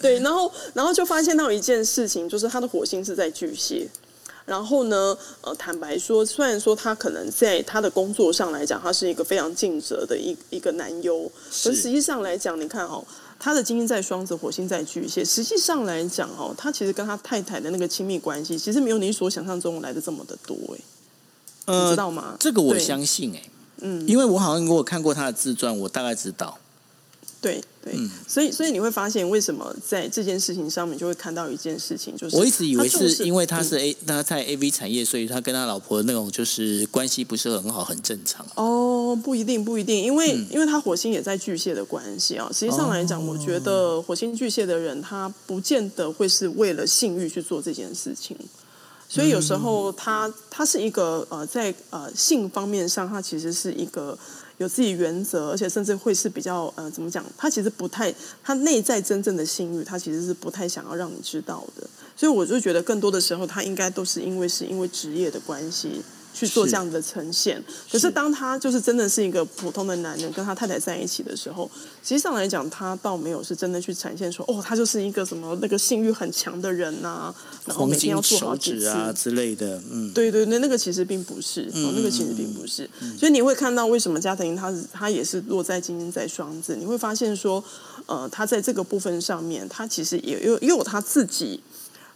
[0.00, 3.88] 对，然后然后就发现到一件事情，就是他的火星是在巨蟹。
[4.44, 11.30] 然后呢，呃，坦白说，虽然说他可能在他的工作上来讲，他是一个非常尽责的一一个男优，
[11.64, 13.04] 可实际上来讲，你看哦，
[13.38, 20.80] 他的金星在双子，火星在巨蟹，实际上来讲哦，他其实跟他太太的那个亲密关系，其实没有你所想象中来的这么的多哎，
[21.66, 22.36] 呃，你知道吗？
[22.40, 23.42] 这个我相信哎，
[23.82, 26.58] 嗯，因为我好像如果看过他的自传，我大概知道。
[27.42, 27.92] 对对，
[28.28, 38.46] 所以所以你会发现，为什么在这件事情上面就会看到一件事情，就是我一直以为是因为他是 A，他在 A V 产业，所以他跟他老婆的那种就是关系不是很好，很正常。
[38.54, 42.48] 哦，不一定，不一定，因为、嗯、因为他火星也在巨蟹的关系啊。
[42.52, 48.36] 实际上来讲，我觉得火星巨蟹的人，他不见得会是为了性欲去做这件事情。
[49.08, 54.16] 所以有时候他他是一个呃，在呃性方面上，他其实是一个。
[54.62, 57.24] 有自己原则，而且甚至会是比较呃，怎么讲？
[57.36, 61.86] 他其实不太，他内在真正的性欲，他其实是不太想要让你知道的。
[62.16, 66.02] 所以我就觉得，更多的时候，他应该都是因为是因为职业的关系。
[66.34, 71.70] 去做这样的呈现，是，可是当他就是真的是一个普通的男人，跟他太太在一起的时候，
[72.02, 77.34] 实际上来讲，他倒没有是真的去呈现说，哦，他就是一个什么那个性欲很强的人呐、啊，
[77.66, 87.62] 然后每天要做好几次啊之类的，嗯，对对对，那个其实并不是，嗯、哦，那个其实并不是，嗯、所以你会看到为什么加藤鹰他是他也是落在金星在双子，你会发现说，
[88.06, 91.60] 呃，他在这个部分上面，他其实也有也有他自己。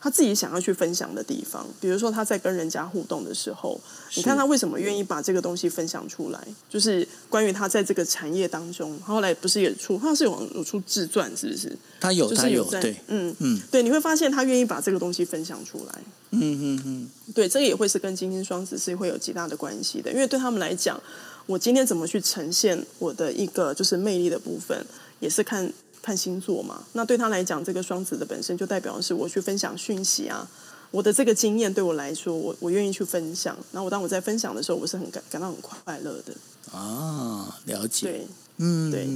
[0.07, 3.77] 他自己想要去分享的地方，比如说他在跟人家互动的时候，
[4.14, 6.40] 你看他为什么愿意把这个东西分享出来？
[6.71, 11.77] 就是关于他在这个产业当中，后来不是也出，他是有有出自传，是不是？
[11.99, 21.03] 他有，就是有在，对，嗯嗯，对，你会发现他愿意把这个东西分享出来，嗯嗯嗯，对，这个也会是跟金星双子是会有极大的关系的，因为对他们来讲，
[21.47, 24.87] 我今天怎么去呈现我的一个就是魅力的部分，
[25.19, 25.73] 也是看。
[26.07, 30.49] 看星座嘛，那对他来讲，这个双子的本身就代表的是我去分享讯息啊，
[30.92, 33.57] 我的这个经验对我来说，我我愿意去分享。
[33.73, 36.33] 然后我当我在分享的时候，我是很感感到很快乐的。
[36.71, 38.07] 啊，了解。
[38.07, 38.27] 对，
[38.59, 39.09] 嗯，对。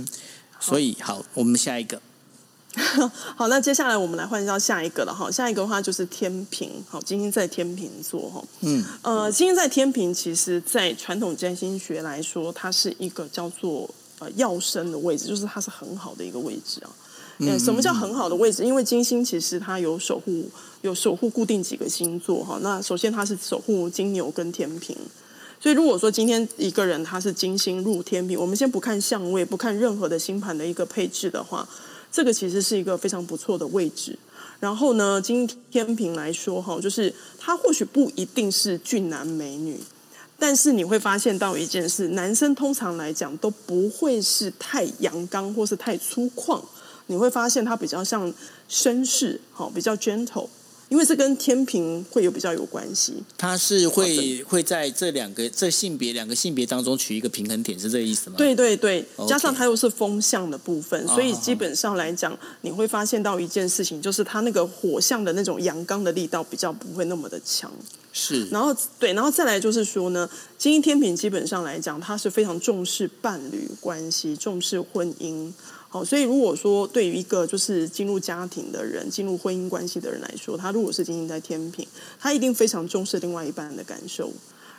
[0.59, 2.03] 所以好，我们下一个。
[3.37, 5.31] 好，那接下来我们来换到下一个了哈。
[5.31, 8.43] 下一个的话就是天平，好，金星在天平座哈。
[8.63, 13.89] 嗯，呃，金星在天平，其实在传统占星学来说，它是一个叫做。
[14.21, 16.91] 呃，要生的位置就是它是很好的一个位置啊。
[17.39, 18.63] 嗯，什么叫很好的位置？
[18.65, 20.49] 因为金星其实它有守护，
[20.83, 22.59] 有守护固定几个星座哈。
[22.63, 24.95] 那首先它是守护金牛跟天平，
[25.59, 31.67] 所以如果说今天一个人他是金星入天平，我们先不看相位，不看任何的星盘的一个配置的话，
[32.13, 34.19] 这个其实是一个非常不错的位置。
[34.59, 39.81] 然后呢，今天平来说哈，就是他或许不一定是俊男美女。
[40.41, 46.61] 但是你会发现到一件事，男生通常来讲都不会是太阳刚或是太粗犷，
[47.07, 48.33] 你会发现他比较像
[48.69, 50.49] 绅士，好，比较 gentle。
[50.89, 58.35] 因为这跟天平会有比较有关系，他是会会在这两个这性别两个性别当中取一个平衡点，是这个意思吗？
[58.37, 67.71] 对对对，加上他又是风向的部分所以基本上来讲，你会发现到一件事情，就是他那个火象的那种阳刚的力道比较不会那么的强。
[68.13, 75.53] 是，然后对，然后再来就是说呢，金星天秤基本上来讲，他是非常重视伴侣关系，重视婚姻。
[75.89, 81.85] 好，所以如果说对于一个就是进入家庭的人、进入婚姻关系的人来说，他如果是金星在天秤，
[82.19, 84.33] 他一定非常重视另外一半的感受。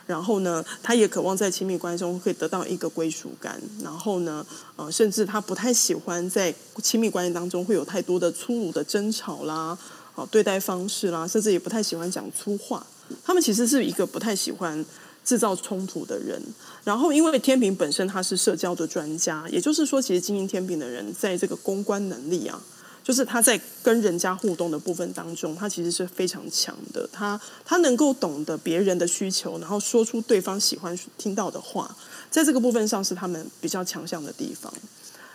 [0.06, 3.60] 然后呢，他也渴望在亲密关系中可以得到一个归属感。
[3.82, 4.44] 然后呢，
[4.76, 6.52] 呃，甚至他不太喜欢在
[6.82, 9.78] 亲密关系当中会有太多的粗鲁的争吵啦，
[10.12, 12.84] 好，对待方式啦，甚至也不太喜欢讲粗话。
[13.24, 14.84] 他们其实是一个不太喜欢。
[15.24, 16.42] 制造冲突的人，
[16.82, 22.60] 然后因为天平本身他是社交的专家，也就是说，其实经营天平的人在这个公关能力啊，
[23.04, 27.08] 就是他在跟人家互动的部分当中，他其实是非常强的。
[27.12, 31.96] 他他能够懂得别人的需求，然后说出对方喜欢听到的话，
[32.28, 34.74] 在这个部分上是他们比较强项的地方。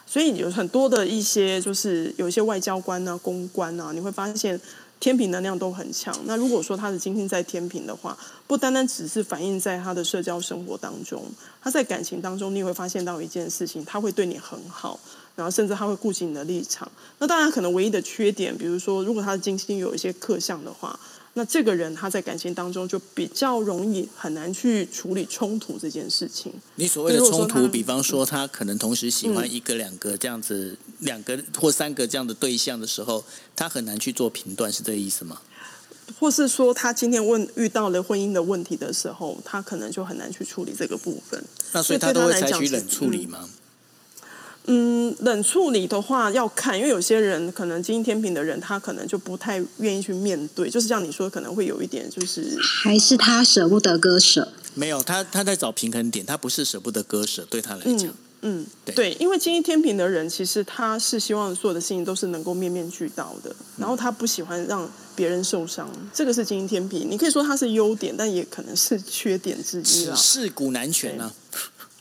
[0.05, 4.59] 所以有很多的一些，就是有一些外交官啊、公关啊，你会发现。
[4.99, 6.15] 天平能量都很强。
[6.25, 8.17] 那如果说他的金星在天平的话，
[8.47, 11.23] 不单单只是反映在他的社交生活当中，
[11.61, 14.99] 他在感情当中，你也会发现到一件事情，他会对你很好，
[15.35, 16.91] 然后甚至他会顾及你的立场。
[17.19, 20.99] 那当然，可能唯一的缺点，比如说，如果他的金星有一些克相的话。
[21.37, 26.51] 那这个人他在感情当中就比较容易很难去处理冲突这件事情。
[26.77, 33.23] 你所谓的冲突，比方说他可能同时喜欢一个、两个这样子，两个或三个这样的对象的时候，
[33.55, 35.39] 他很难去做评断，是这个意思吗？
[36.19, 41.43] 或是说他今天问遇到了婚姻的问题的时候，他可能就很难去处理这个部分。
[41.71, 43.41] 那所以他都会采取冷处理吗？
[43.43, 43.49] 嗯，
[45.19, 54.51] 冷处理的话要看，因为有些人可能金星天平的人，他可能就不太愿意去面对，就是像你说，可能会有一点，就是还是他舍不得割舍。
[54.73, 58.07] 没有，他他在找平衡点，他不是舍不得割舍，对他来讲，
[58.41, 70.15] 嗯，嗯对，对，因为经营天平的人，其实他是希望所有的事情都是能够面面俱到的，然后他不喜欢让别人受伤，这个是经营天平，你可以说他是优点，但也可能是缺点之一了。
[70.15, 71.33] 是古难全啊。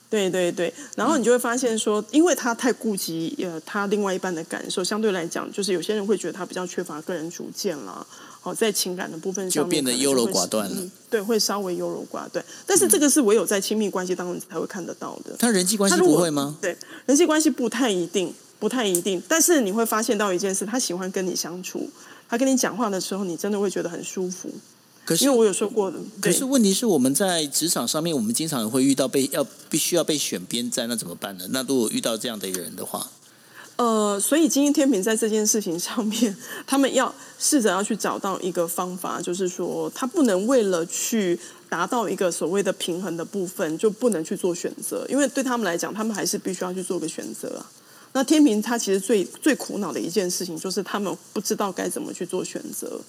[0.08, 8.06] 对对对，然后你就会发现说，因为他太顾及呃他另外一半的感受，相对来讲，就是有些人会觉得他比较缺乏个人主见啦，
[8.40, 10.90] 好，在情感的部分上面就变得优柔寡断了。
[11.10, 15.34] 对，会稍微优柔寡断，但是这个是唯有在亲密关系当中才会看得到的。
[15.38, 16.56] 他人际关系不会吗？
[16.62, 16.76] 对，
[17.06, 19.20] 人际关系不太一定，不太一定。
[19.28, 21.90] 但是你会发现到一件事，他喜欢跟你相处，
[22.28, 24.48] 他跟你讲话的时候，你真的会觉得很舒服。
[25.06, 31.46] 可是因为我有说过的，可是问题是我们在职场上面，我们经常会遇到被要必须要被选边站，那怎么办呢？
[31.50, 33.08] 那如果遇到这样的一个人的话，
[33.76, 36.36] 呃，所以金星天平在这件事情上面，
[36.66, 41.38] 他们要试着要去找到一个方法，就是说他不能为了去
[41.68, 47.70] 达到一个所谓的平衡的部分，就不能去做选择，因为对他们来讲，他们还是必须要去做个选择啊。
[48.12, 53.00] 那天平他其实最最苦恼的一件事情，就是他们不知道该怎么去做选择。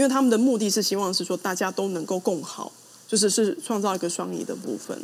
[0.00, 2.72] 因为他们的目的是希望是说大家都能够共好，
[3.06, 4.98] 就是是创造一个双赢的部分，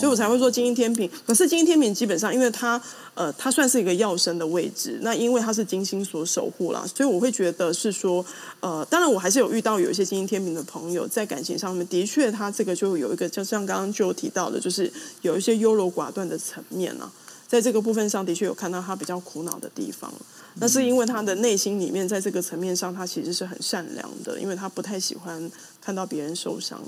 [0.00, 1.10] 所以我才会说精英天平。
[1.26, 2.80] 可是精英天平基本上，因为它
[3.12, 8.24] 呃它算是一个要生的位置，那因为它是金星所守护啦，所以我会觉得是说
[8.60, 14.90] 呃，当然我还是有遇到有一些精英天平的朋友在感情上面的确他这个就有一个就像刚刚就提到的，就是
[15.20, 17.12] 有一些优柔寡断的层面啊，
[17.48, 20.12] 在这个部分上的确有看到他比较苦恼的地方。
[20.60, 26.80] 那是因为他的内心里面，在这个层面上，他其实是很善良的，因为他不太喜欢看到别人受伤。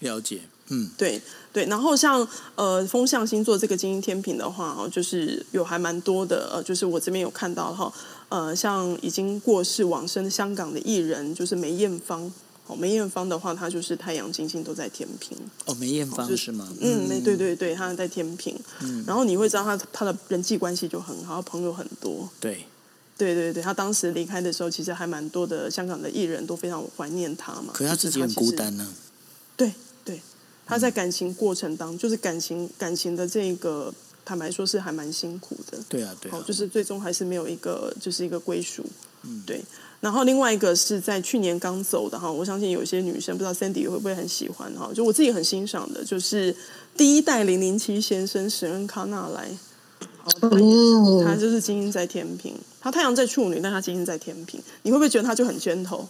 [0.00, 1.20] 了解，嗯，对
[1.54, 1.64] 对。
[1.66, 7.90] 然后像呃风象星座这个金星天平的话，哦，就是有还蛮多的，呃，就是我这边有看到哈，
[8.28, 12.30] 呃，像已经过世往生的香港的艺人，就是梅艳芳。
[12.66, 15.38] 哦，梅艳芳的话，她就是太阳、金星都在天平。
[15.66, 16.68] 哦，梅艳芳、就是吗？
[16.80, 18.58] 嗯，对对对，她在天平。
[18.80, 22.28] 嗯，然后你会知道她她的人际关系就很好，朋友很多。
[22.40, 22.64] 对，
[23.16, 27.72] 对对对，她当时离开的时候，其实还蛮多的香港的艺人都非常怀念她嘛。
[27.72, 28.90] 可是她自己很孤单呢、啊。
[29.56, 29.72] 对
[30.04, 30.20] 对，
[30.66, 33.94] 她在感情过程当中，就是感情感情的这个，
[34.26, 35.78] 坦白说是还蛮辛苦的。
[35.88, 36.44] 对啊，对啊。
[36.46, 38.84] 就是最终还是没有一个，就是一个归属。
[39.22, 39.62] 嗯，对。
[39.98, 46.54] 然后另外一个是在去年刚走的哈，我相信有些女生不知道 Sandy 会不会很喜欢哈，就我自己很欣赏的，就是
[46.96, 49.48] 第一代零零七先生史恩康纳莱，
[50.42, 56.04] 哦，他就是金星在天平，他太阳在处女，但他金星在天平，你会不会觉得他就很 gentle？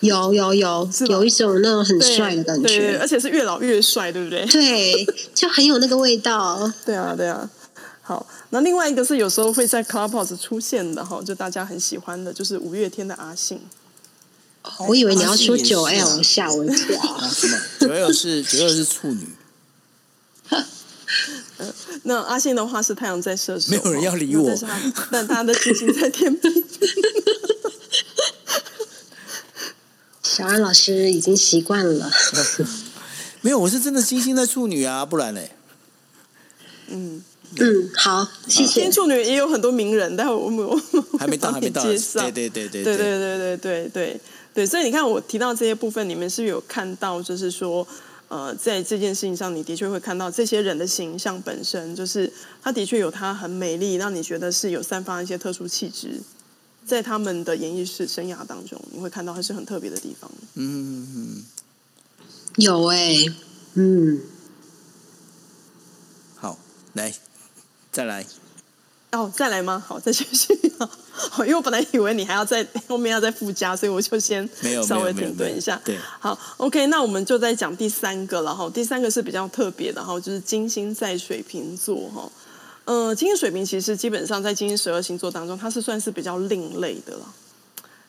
[0.00, 4.44] 有有有，有一种那种很帅的感觉，对对对，而且是越老越帅，对不对？
[4.46, 6.70] 对，就很有那个味道。
[6.84, 7.48] 对啊，对啊。
[8.08, 13.60] 好，那另外一个是有时候会在 Clubhouse 出现的哈，就大家很喜欢的，就是五月天的阿信。
[14.88, 16.96] 我以为你要说九 L，吓我一跳。
[17.28, 17.60] 什么？
[17.80, 19.28] 九 L 是九 L 是处女。
[22.04, 24.58] 那阿信的话是太阳在射手，没有人要理我。
[24.62, 26.50] 但，但他的星星在天秤。
[30.22, 32.10] 小安老师已经习惯了。
[33.42, 35.50] 没有，我是真的星星在处女啊，不然嘞。
[36.86, 37.22] 嗯
[37.56, 38.80] 嗯，好，谢谢。
[38.82, 40.68] 天处女也有很多名人，但是我们
[41.18, 41.82] 还没到，还没到。
[41.82, 42.20] 介绍。
[42.20, 44.20] 对对对对对对对对对对
[44.54, 47.86] 对，所以你看，我提到这些部分，你们是不是有看到，就是说。
[48.30, 52.30] 呃，在这件事情上，你的确会看到这些人的形象本身，就是
[52.62, 56.20] 他的确有他很美丽，让你觉得是有散发一些特殊气质，
[56.84, 60.30] 在他们的演艺史生涯当中，你会看到他是很特别的地方。
[60.56, 61.44] 嗯嗯嗯，
[62.56, 63.34] 有哎、欸，
[63.76, 64.20] 嗯，
[66.36, 66.58] 好，
[66.92, 67.14] 来，
[67.90, 68.24] 再来。
[69.10, 69.82] 哦，再来吗？
[69.86, 70.54] 好，再继续。
[71.12, 74.46] 好，因为我本来以为你还要在后面要再附加，所以我就先
[74.86, 75.80] 稍微停顿一下。
[75.82, 78.68] 对，好，OK，那我们就再讲第三个了哈。
[78.68, 82.30] 第三个是比较特别的哈，就是金星在水瓶座哈。
[82.84, 87.34] 呃，金星水瓶其实基本上在金星十二星座当中，它是算是比较另类的了。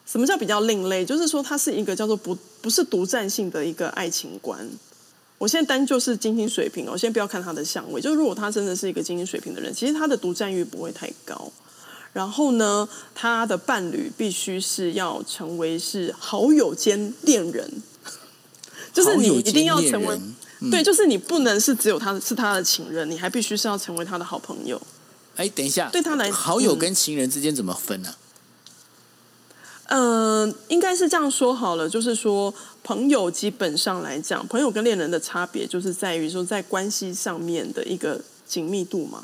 [0.06, 1.06] 什么叫比较另类？
[1.06, 4.68] 就是说它是一个叫做不不是独占性的一个爱情观。
[5.40, 8.00] 我现在单就是金星水平，我先不要看他的相位。
[8.00, 11.52] 就是如果他真的是一个金星水平的人，其实他的独占欲不会太高。
[12.12, 17.72] 然后呢，他的伴侣必须是要成为是好友兼恋人，
[18.92, 20.20] 就是你一定要成为、
[20.60, 24.82] 嗯、对，就是你不能是只有他是他的情人，你还必须是要成为他的好朋友。
[25.36, 28.18] 哎，等一下，对他来好友跟情人之间怎么分呢、啊？
[28.18, 28.29] 嗯、
[29.90, 32.52] 呃，应该是这样说好了，就是说。
[32.82, 39.24] 朋友基本上来讲，朋友跟恋人的差别就是在于说，在关系上面的一个紧密度嘛。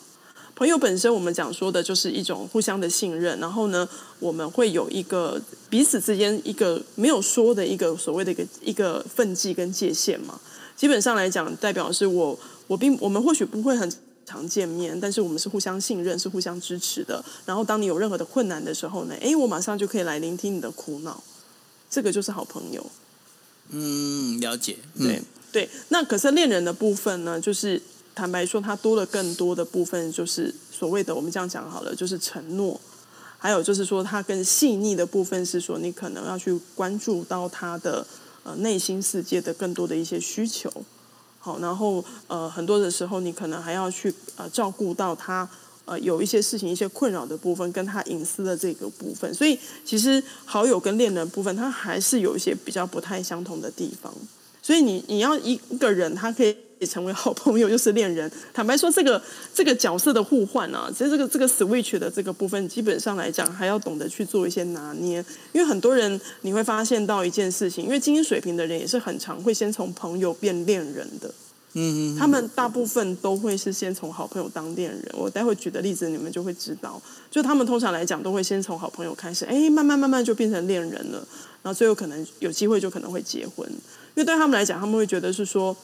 [0.54, 3.88] 朋友本身，我们讲说的就是一种互相的信任，然后呢，
[4.20, 10.40] 我们会有一个彼此之间一个没有说的一个所谓的一个一个分际跟界限嘛。
[10.76, 12.38] 基本上来讲，代表是我
[12.68, 13.92] 我并我们或许不会很
[14.26, 17.24] 常见面，但是我们是互相信任，是互相支持的。
[17.46, 21.24] 然后当你有任何的困难的时候呢，诶，我马上就可以来聆听你的苦恼，
[21.90, 22.86] 这个就是好朋友。
[23.70, 24.78] 嗯，了解。
[24.96, 25.22] 嗯、对
[25.52, 27.40] 对，那可是恋人的部分呢？
[27.40, 27.82] 就是
[28.14, 32.80] 坦白说，他多了更多的部分，就是所谓的我们这样讲好了，就是承诺。
[33.38, 38.06] 还有就是说，他更细腻的部分是说，你可能要去关注到他的
[38.44, 40.72] 呃内心世界的更多的一些需求。
[41.46, 45.48] 好，然后呃很多的时候，你可能还要去呃照顾到他。
[45.88, 54.12] 呃，有一些事情、一些困扰的部分，跟他隐私的这个部分，所以其实好友跟恋人部分，他还是有一些比较不太相同的地方。
[54.64, 58.30] 所以你你要一个人，他可以成为好朋友，又是恋人。
[58.52, 59.22] 坦白说，这个
[59.54, 65.24] 这个角色的互换啊，其实这个这个 switch 的这个部分，基本上来讲，还要懂得去做一些拿捏。
[65.54, 71.32] 因为很多人你会发现到一件事情，因为精英水平的人也是很常会先从朋友变恋人的。
[71.78, 75.04] 嗯，他们大部分都会是先从好朋友当恋人。
[75.12, 77.02] 我待会举的例子，你们就会知道。
[77.30, 81.18] 就他们通常来讲，都会先从好朋友开始，哎，慢慢慢慢就变成恋人了。
[81.62, 83.70] 然后最后可能有机会就可能会结婚。
[83.70, 85.76] 因为对他们来讲，他们会觉得是说，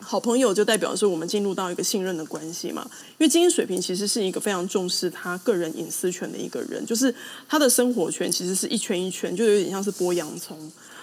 [0.00, 2.88] 好朋友就代表是我们进入到一个信任的关系嘛。
[3.18, 7.14] 因为精英水平其实是一个非常重视他个人隐私权的一个人，就是
[7.48, 10.56] 他的生活圈其实是一圈一圈，就有点像是剥洋葱。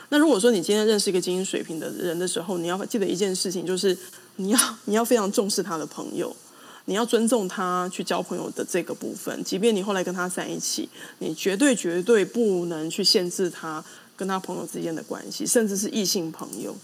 [0.10, 3.98] 那如果说你今天认识一个精英水平的人的时候，你要记得一件事情，就是
[4.38, 6.34] 你要你要非常重视他的朋友，
[6.86, 9.44] 你要尊重他去交朋友的这个部分。
[9.44, 10.88] 即便你后来跟他在一起，
[11.20, 13.84] 你绝对绝对不能去限制他
[14.16, 16.76] 跟他朋友之间的关系，甚至是异性朋友。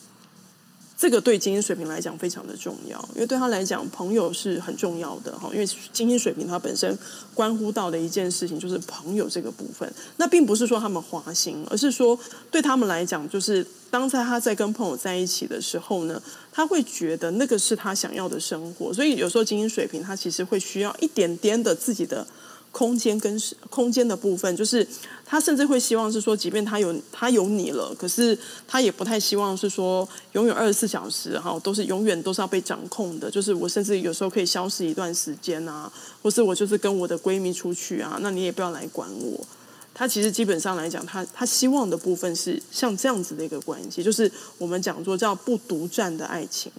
[1.02, 5.49] 这个对精英水平来讲非常的重要，因为对他来讲，朋友是很重要的哈。
[5.52, 6.95] 因为精英水平他本身
[7.34, 9.91] 关乎到的一件事情就是朋友这个部分。
[10.18, 12.16] 那并不是说他们花心，而是说
[12.52, 16.22] 对他们来讲，就是当在他在跟朋友在一起的时候呢，
[16.52, 18.93] 他会觉得那个是他想要的生活。
[18.93, 22.28] 所以有时候精英水平他其实会需要一点点的自己的。
[22.72, 24.88] 空间跟空间的部分，就是
[25.26, 33.30] 他甚至会希望是说，即便他有他有你了，可是他也不太希望是说永远二十四小时哈，都是永远都是要被掌控的。
[33.30, 35.91] 就是我甚至有时候可以消失一段时间啊，
[36.22, 39.45] 或是我就是跟我的闺蜜出去啊，那你也不要来管我。
[39.93, 46.72] 他其实基本上来讲，他他希望的部分是像这样子的一个关系，就是我们讲说叫不独占的爱情，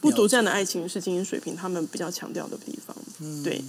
[0.00, 2.96] 不独占的爱情是金星水平他们比较强调的地方，
[3.42, 3.60] 对。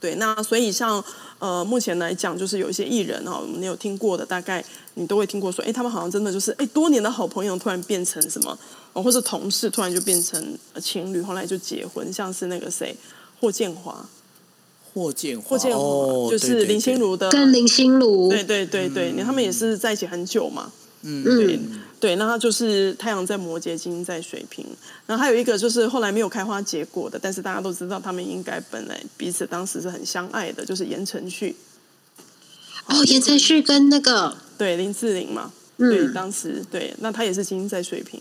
[0.00, 1.04] 对，那所以像
[1.38, 8.58] 呃，目前来讲，就是有一些艺人哈，我们有听过的，大概你都会听过说，哎，他们好像真的就是，哎，多年的好朋友突然变成什么，
[8.94, 12.96] 哦或是同事突然就变成情侣，后来就结婚，像是那个谁，
[13.38, 14.04] 霍建华。
[14.92, 20.72] 霍建霍建华、哦、就是林心如的，跟林心如，对对对对，嗯、他们也是在一起很久嘛。
[21.02, 21.60] 嗯，对
[22.00, 24.66] 对，那他就是太阳在摩羯，金星在水瓶。
[25.06, 31.54] 然后还有一个就是后来没有开花结果的，但是大家都知道他们应该本来彼此当时是很相爱的，就是言承旭。
[32.86, 38.18] 哦，言承旭跟那个对林志玲嘛，嗯、对，当时对，那他也是金星在水瓶。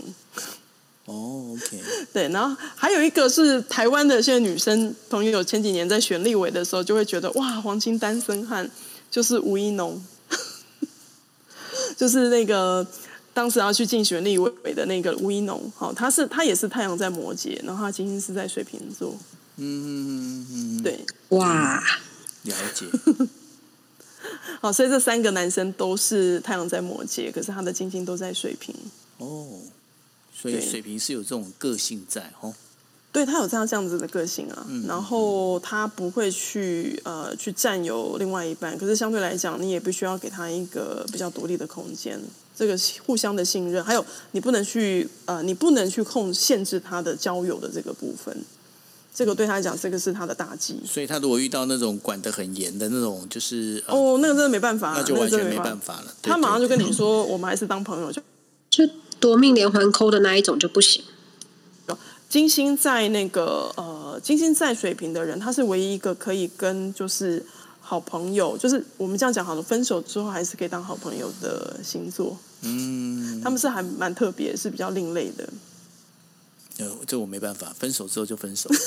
[1.05, 1.81] 哦，OK，
[2.13, 8.69] 对，然后还有一个是台湾的现在女生朋友，前几年在选立委的时候，就会觉得哇，黄金单身汉
[9.09, 9.99] 就是吴一农，
[11.97, 12.85] 就是那个
[13.33, 19.15] 当时要去竞选立委的那个吴一农，好，他是他也是太阳在摩羯，然后他金星是在水瓶座，
[19.57, 21.83] 嗯嗯嗯嗯，对，哇，
[22.43, 22.85] 了解，
[24.61, 28.75] 好，所以这三个男生都是太阳在摩羯，可是他的金星都在水瓶，
[29.17, 29.47] 哦。
[30.41, 32.53] 所以水瓶是有这种个性在哦，
[33.11, 42.17] 对，他有这样这样子的个性啊，嗯、然后他不会去呃去占有另外一半，可是相对来讲，你也必须要给他一个比较独立的空间，
[42.59, 48.35] 这个互相的信任，还有你不能去呃你不能去控限制他的交友的这个部分，
[49.15, 50.81] 这个对他来讲，这个是他的大忌。
[50.85, 56.13] 所以他如果遇到那种管得很严的那种，就是、呃、哦，那个真的没办法，那就完全没办法了。
[56.21, 58.21] 他马上就跟你说，我们还是当朋友就
[58.69, 58.87] 就。
[59.19, 61.03] 夺命连环扣的那一种就不行。
[62.29, 67.45] 金星在那个呃，金星在水瓶的人，他是唯一一个可以跟就是
[67.81, 72.37] 好朋友，就是我们这样讲好了，分手之后还是可以当好朋友的星座。
[72.61, 75.49] 嗯，他们是还蛮特别，是比较另类的。
[76.77, 78.69] 呃，这我没办法，分手之后就分手。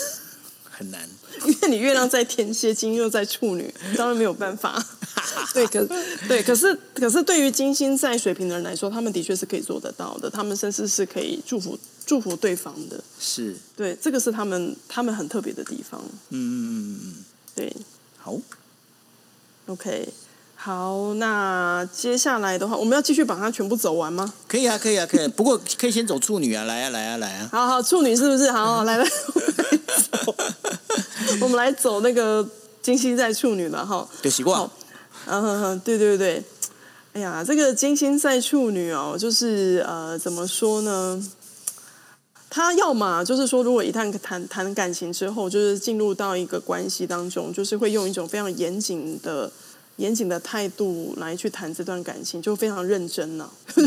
[0.75, 1.07] 很难，
[1.47, 4.83] 因为你月亮在天蝎，金又在处女，当然没有办法。
[5.53, 5.87] 对，可
[6.27, 13.05] 对，可是可是对于金星在水瓶的人来说，他们的确是可以做得到的，他们甚至是可以祝福祝福对方的。
[13.21, 16.03] 是，对，这个是他们他们很特别的地方。
[16.31, 17.77] 嗯嗯嗯嗯，对，
[18.17, 18.41] 好
[19.67, 20.09] ，OK，
[20.65, 24.33] 好，那接下来的话，我们要继续把它全部走完吗？
[24.47, 25.27] 可以啊，可以啊，可以。
[25.35, 27.49] 不过可以先走处女啊，来啊，来啊，来啊。
[27.51, 28.49] 好好，处女是不是？
[28.53, 29.05] 好好，来来。
[31.43, 32.49] 我们来走那个
[32.81, 34.71] 金星在处女了哈，有习惯。
[35.27, 36.41] 嗯哼哼，对对对，
[37.15, 41.21] 哎呀，这个金星在处女哦，就是呃，怎么说呢？
[42.49, 49.51] 他要么就是说，如果一旦谈谈感情之后，就是进入到一个关系当中，就是会用一种非常严谨的。
[49.97, 53.51] 严谨的态度来去谈这段感情，就非常认真了、啊。
[53.75, 53.83] 这、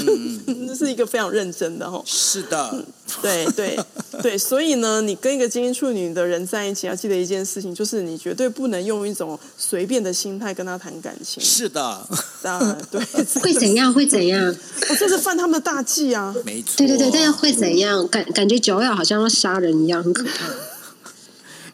[0.47, 2.01] 嗯、 是一个非常认真的哈。
[2.05, 2.85] 是的，嗯、
[3.21, 3.79] 对对
[4.21, 11.43] 对，所以呢，你跟一个精英处女的人在一起，要记得一件事情，就是你绝对不能用一种随便的心态跟他谈感情。
[11.43, 12.07] 是的，
[12.41, 13.01] 当然对。
[13.41, 13.93] 会怎样？
[13.93, 14.41] 会怎样？
[14.89, 16.33] 哦，这是犯他们的大忌啊！
[16.45, 16.77] 没错。
[16.77, 18.07] 对对对，但是会怎样？
[18.07, 20.31] 感感觉九曜好像要杀人一样，很可怕。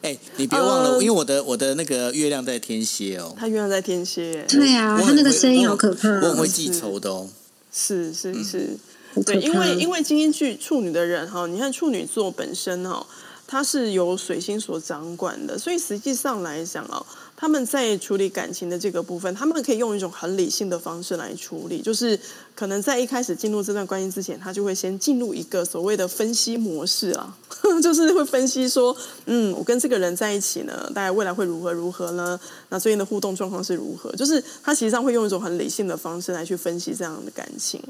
[0.02, 3.36] 哎、欸，你别忘了，呃、因为我的我的那个月亮在天蝎哦。
[3.38, 4.44] 他月亮在天蝎。
[4.48, 6.10] 对啊，他那个声音好可怕。
[6.10, 7.30] 我很会记仇的哦。
[7.72, 8.78] 是是是，是
[9.16, 13.06] 嗯、对，因为因为金星巨处女的人哈，你看处女座本身哈，
[13.46, 17.06] 它是由水星所掌管的，所以实际上来讲哦。
[17.42, 22.18] 他们在处理感情的这个部分，他们可以用一种很理性的方式来处理，就是
[22.54, 27.36] 可能在一开始进入这段关系之前，他就会先进入一个所谓的分析模式啊，
[27.82, 32.40] 就是会分析说，嗯，我跟这个人在一起呢，大概未来会如何如何呢？
[32.70, 34.12] 那最近的互动状况是如何？
[34.12, 37.82] 就是他实际上会用一种很理性的方式来去分析这样的感情。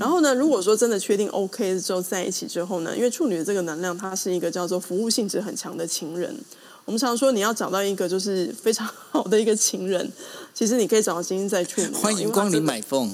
[0.00, 6.36] 然后呢，如果说真的确定 OK 之后在一起之后呢，因为处女的这个能量，它是一个叫做服务性质很强的情人。
[6.86, 10.10] 我们常说，你要找到一个就是非常好的一个情人，
[10.54, 11.88] 其实你可以找到金星在处女。
[11.88, 13.12] 欢迎光临买凤。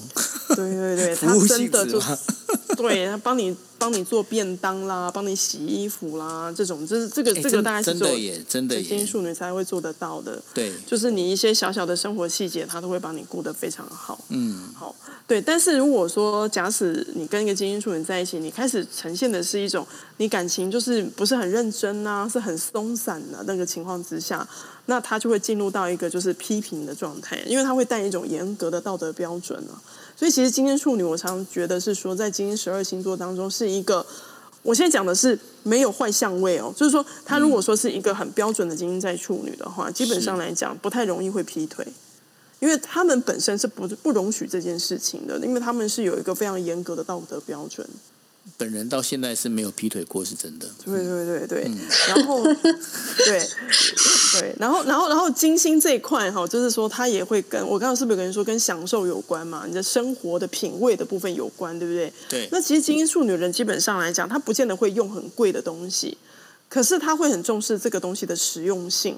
[0.54, 1.98] 对对对， 他真的就
[2.76, 10.40] 对他帮你帮你做便当啦，帮你洗衣服啦，这种就是这个、欸、这个大概是真的耶，真的金星处女才会做得到的。
[10.54, 14.24] 对，就是你一些小小的生活细节，他都会帮你顾得非常好。
[14.28, 14.94] 嗯，好。
[15.26, 19.86] 对，但是如果说假使你跟一个精英处女在一起，你开始呈现的是一种
[20.18, 24.46] 你感情就是不是很认真啊，是很松散的那个情况之下，
[24.86, 29.80] 那他就会进入到一个就是批评的状态，因为他会带一种严格的道德标准啊。
[30.22, 34.06] 所以其实金星处女，我常觉得是说，在金星十二星座当中是一个，
[34.62, 41.84] 我现在讲的是没有坏相位哦，就是说他如果说是一个很标准的金星在处女的话，基本上来讲不太容易会劈腿。
[42.60, 47.84] 因为他们本身是不不容许这件事情的，因为他们是有一个非常严格的道德标准。
[48.57, 50.68] 本人到现在是没有劈腿过，是真的。
[50.84, 51.78] 对对对对，嗯、
[52.09, 52.43] 然后
[53.24, 53.49] 对
[54.40, 59.64] 对，然后然后然后金星这一块哈，就是说他也会跟我刚刚是不是有跟你说跟享受有关嘛？
[59.66, 62.12] 你的生活的品味的部分有关，对不对？
[62.28, 62.49] 对。
[62.53, 66.16] 那其实金星处女人基本上来讲，她不见得会用很贵的东西。
[66.68, 69.16] 可是她会很重视这个东西的实用性。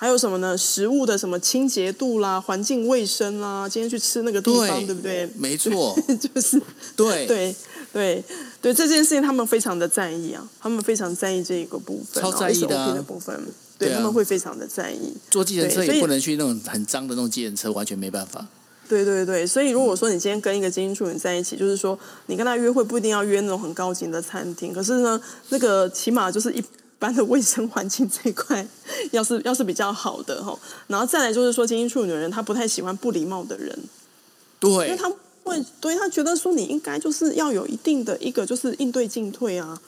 [0.00, 0.56] 还有什么呢？
[0.56, 5.28] 食物的什么清洁度啦，环境卫生啦，今天去吃那个地方，对，对不对？
[5.36, 5.94] 没错，
[6.34, 6.58] 就是
[6.96, 7.54] 对对
[7.92, 8.24] 对
[8.62, 13.38] 对这件事情，他们非常的在意啊，他们非常在意这一个部分，超在意的、部分，
[13.78, 15.12] 对，对、啊、他们会非常的在意。
[15.30, 18.46] 坐计程车也不能去那种很脏的那种计程车，完全没办法。
[18.88, 25.20] 对对对，所以如果说你今天跟一个精英助理在一起，就是说你跟他约会不一定要约那种很高级的餐厅，可是呢，
[25.50, 26.64] 那个起码就是一。
[27.00, 28.64] 般的卫生环境这一块，
[29.10, 33.76] 要是要是比较好的哈，然后再来就是说，精英处女的人他不太喜欢不礼貌的人，
[34.60, 35.10] 对，因为他
[35.42, 39.80] 会对他觉得说你应该就是要有一定的一个就是应对进退啊。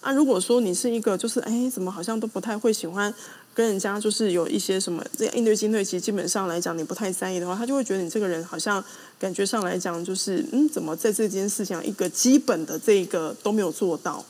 [0.00, 3.12] 啊，如果说你是一个就是哎怎么好像都不太会喜欢
[3.54, 8.82] 跟人家就是有一些什么这应对进退，其实基本上来讲你不太在意的话，他就会觉得你这个人好像
[9.18, 14.24] 感觉上来讲就是嗯怎么在这件事情上一个基本的这个都没有做到。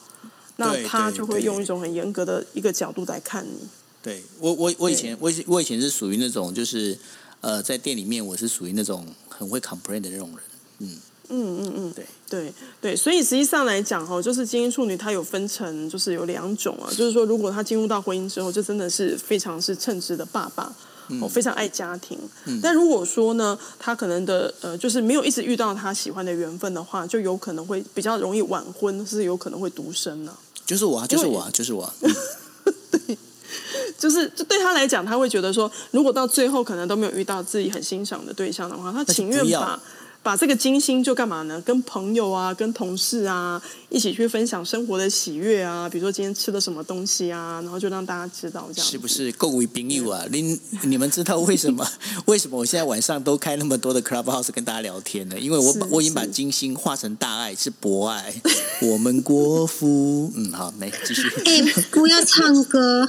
[0.57, 3.67] 那他就会用一种很严格的一个角度来看你。
[4.03, 6.97] 对我，我我以前我我以前是属于那种就是
[7.41, 10.39] 呃，在店里面我是属于那种很会 complain 的那种人。
[10.79, 10.99] 嗯
[11.29, 22.17] 嗯嗯嗯，对对对，所以实际上来讲哈，就是精英处女她有分成，就是有两种啊，就是说如果她进入到婚姻之后，就真的是非常是称职的爸爸，哦、嗯，非常爱家庭。
[22.45, 30.39] 嗯、但如果说呢，他可能的呃，就是没有一直遇到他喜欢的缘分的话，就有可能会比较容易晚婚，是有可能会独身呢、啊。
[30.67, 31.95] 就是我啊，就是我啊，就是我啊。
[32.91, 33.17] 对，
[33.99, 39.81] 就是就对他来讲，他会觉得说，如果到最后可能都没有遇到自己很欣赏的对象的话，他情愿把。
[40.27, 41.61] 把这个金星就干嘛呢？
[41.61, 45.89] 跟朋友啊，跟同事啊，一起去分享生活的喜悦啊。
[45.89, 48.91] 比如说今天吃了什么东西啊，然后就让大家知道这样。
[48.91, 50.25] 是不是够为朋友啊？
[50.33, 51.89] 你你们知道为什么？
[52.25, 55.39] 为什么我现在晚上都开那么多的 Clubhouse 跟大家聊天呢？
[55.39, 58.35] 因为我把我已经把金星化成大爱，是博爱。
[58.83, 61.23] 我们国父，嗯，好，来继续。
[61.45, 63.09] 哎、欸，不要唱歌。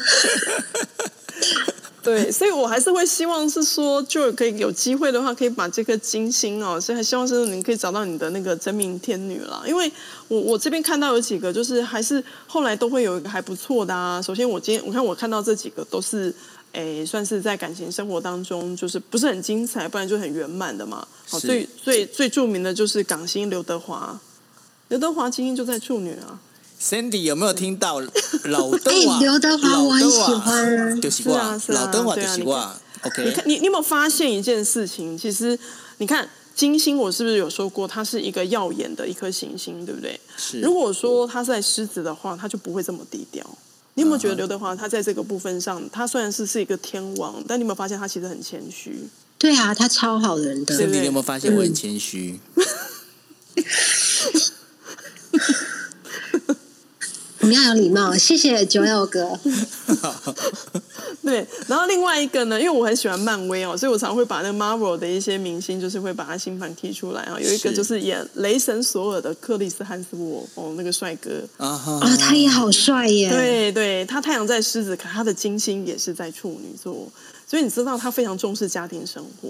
[2.08, 9.62] 对，所以我还是会希望是说，就可以有机会的话，可以把这颗金星哦，所以还希望是你可以找到你的那个真命天女啦。
[9.68, 9.92] 因为
[10.30, 14.22] 我我这边看到有几个，就是还是后来都会有一个还不错的啊。
[14.22, 16.34] 首先，我今天我看我看到这几个都是，
[16.72, 21.06] 诶，算是在感情生活当中就是不是很精彩，不然就很圆满的嘛。
[21.28, 24.18] 好，最最最著名的就是港星刘德华，
[24.88, 26.40] 刘德华今天就在处女啊。
[26.82, 28.00] Sandy 有没有听到
[28.46, 29.20] 老德华？
[29.20, 32.76] 刘德华我很喜欢，就习惯，老德华就习惯。
[33.02, 35.18] OK，你看你你有没有发现一件事情？
[35.18, 35.58] 其实
[35.98, 40.20] 你看金星，我是不是有说过，它是一个耀眼的一颗行星，对不对？
[40.38, 40.62] 是。
[40.62, 43.44] 如果说他在狮子的话，他就不会这么低调。
[43.96, 49.08] 你有没有觉得刘德华他在这个部分上，他虽然是是一个天王，但你有没有发现他其实很谦虚？
[49.40, 50.76] 对啊，他超好人的。
[50.76, 52.40] Sandy，你有没有发现我很谦虚？
[57.40, 59.40] 嗯你要有礼貌，谢谢九友哥。
[61.24, 67.38] 对，然后另外一个呢，因为我很喜欢漫威哦，所以我常会把那个 Marvel 的一些明星，就是会把他星盘踢出来啊。
[67.40, 73.30] 有一个就是演雷神索尔的克里斯汉斯沃哦，那个帅哥啊，啊，他也好帅耶。
[73.30, 77.08] 对对，他太阳在狮子，可他的金星也是在处女座，
[77.46, 79.50] 所以你知道他非常重视家庭生活。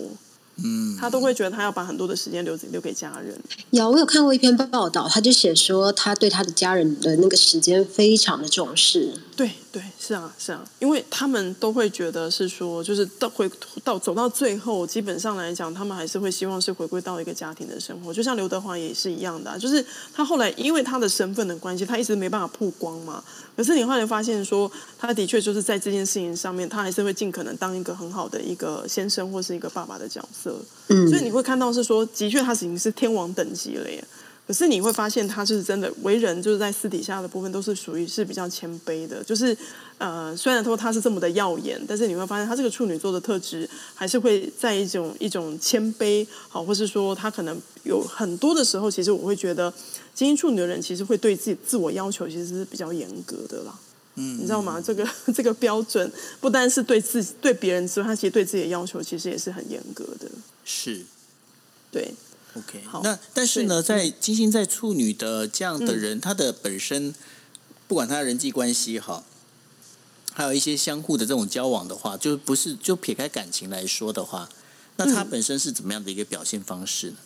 [0.64, 3.40] 嗯，他都会觉得他要把很多的时间留留给家人。
[3.70, 9.14] 有，我有看过一篇报道，他就写说他对他的家人的那个时间非常的重视。
[9.38, 13.48] 对对，是啊是啊，因为他们都会觉得是说，就是到回
[13.84, 18.12] 到走到最后，基本上来讲，他们还是会希望是回归到一个家庭的生活。
[18.12, 23.24] 就像刘德华也是一样的啊，就是他后来因为他的身份的关系，他一直没办法曝光嘛。
[23.56, 30.60] 可是你后来发现说，他的确就是在这件事情上面，他还是会尽可能当一个很好的一个先生或是一个爸爸的角色。
[30.88, 34.04] 嗯，所以你会看到是说，的确他已经是天王等级了耶。
[34.48, 39.22] 可是你会发现，他就是真的为人，就是在私底下的部分都是属于是比较谦卑的。
[39.22, 39.56] 就是
[39.98, 49.74] 呃，虽然说他是这么的耀眼，但是你会发现他这个处女座的特质还是会在一种一种谦卑，好，或是说他可能有很多的时候，其实我会觉得，
[50.16, 53.78] 精英处女的人其实会对自己自我要求其实是比较严格的啦。
[54.16, 54.80] 嗯，你知道吗？
[54.80, 60.28] 这个这个标准不单是对自己对别人之外，他其实对自己的要求其实也是很严格的。
[60.64, 61.06] 是，
[61.92, 62.14] 对。
[62.58, 63.02] OK，好。
[63.04, 67.14] 那但是呢，在金星在处女的这样的人，嗯、他的本身
[67.88, 69.24] 不管他的人际关系哈，
[70.34, 74.50] 还有一些相互的这种交往的话，就不是就撇开感情来说的话，
[74.96, 77.18] 那他本身是怎么样的一个表现方式呢？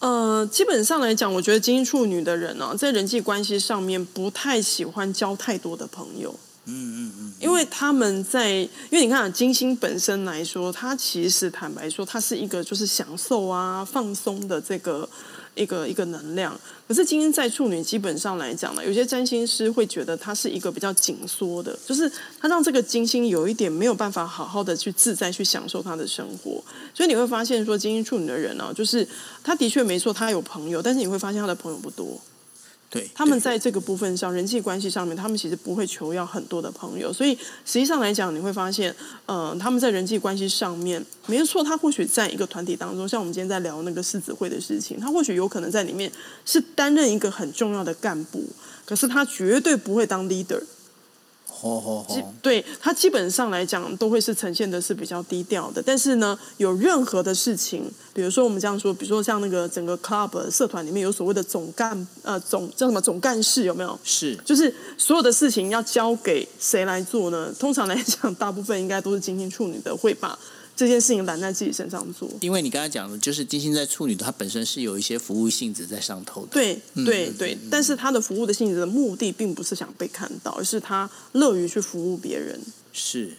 [0.00, 6.38] 呃，基本上来讲，我觉得金星处女的人呢、啊，在人际关系上面不太喜欢交太多的朋友。
[6.66, 15.08] 嗯嗯嗯，因为他们在，因为你看，金星本身来说，它其实坦白说，它是一个就是享受啊、放松的这个
[15.54, 16.58] 一个一个能量。
[16.86, 26.62] 可是金星在处女，基本上来讲呢，有些占星师会觉得它是一个比较紧缩的，就是它让这个金星有一点没有办法好好的去自在去享受他的生活。
[26.94, 29.06] 所以你会发现说，金星处女的人呢、就是
[29.42, 32.20] 他的确没错，他有朋友，但是你会发现他的朋友不多。
[32.90, 38.92] 对，他们在这个部分上，人际关系上面，他们其实不会求要很多的朋友，所以实际上来讲，你会发现，
[39.26, 46.10] 呃，他们在人际关系上面，没错，他或许在一个团体当中，像我们今天在聊那个狮子会的事情，他或许有可能在里面
[46.44, 48.44] 是担任一个很重要的干部，
[48.84, 50.60] 可是他绝对不会当 leader。
[51.62, 63.98] 哦哦哦，对，他基本上来讲都会是呈现的是比较低调的，但是呢，有任何的事情，比如说我们这样说，比如说像那个整个 club 社团里面有所谓的总干呃总叫什么总干事有没有？
[64.02, 67.52] 是，就是所有的事情要交给谁来做呢？
[67.58, 70.38] 通常来讲，大部分应该都是金星处女的会把。
[70.80, 76.52] 这件事情揽在自己身上做，因为你刚才讲的，就是金星在处女的，它本身是有一些服务性质在上头的。
[76.52, 82.58] 对对对，嗯、但是她的服务的性质的目的，并不是想被看到，而是她乐于去服务别人。
[82.94, 83.34] 是。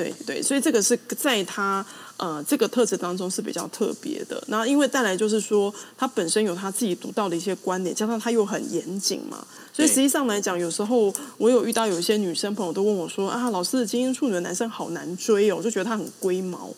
[0.00, 1.84] 对对，所以这个是在他
[2.16, 4.42] 呃这个特质当中是比较特别的。
[4.46, 16.70] 那因为带来就是说，他本身有他自己独到的一些观点，加上他又很严谨嘛，所以实际上来讲，有时候我有遇到有一些女生朋友都问我说啊，老师的精英处女的男生好难追哦，我就觉得他很龟毛。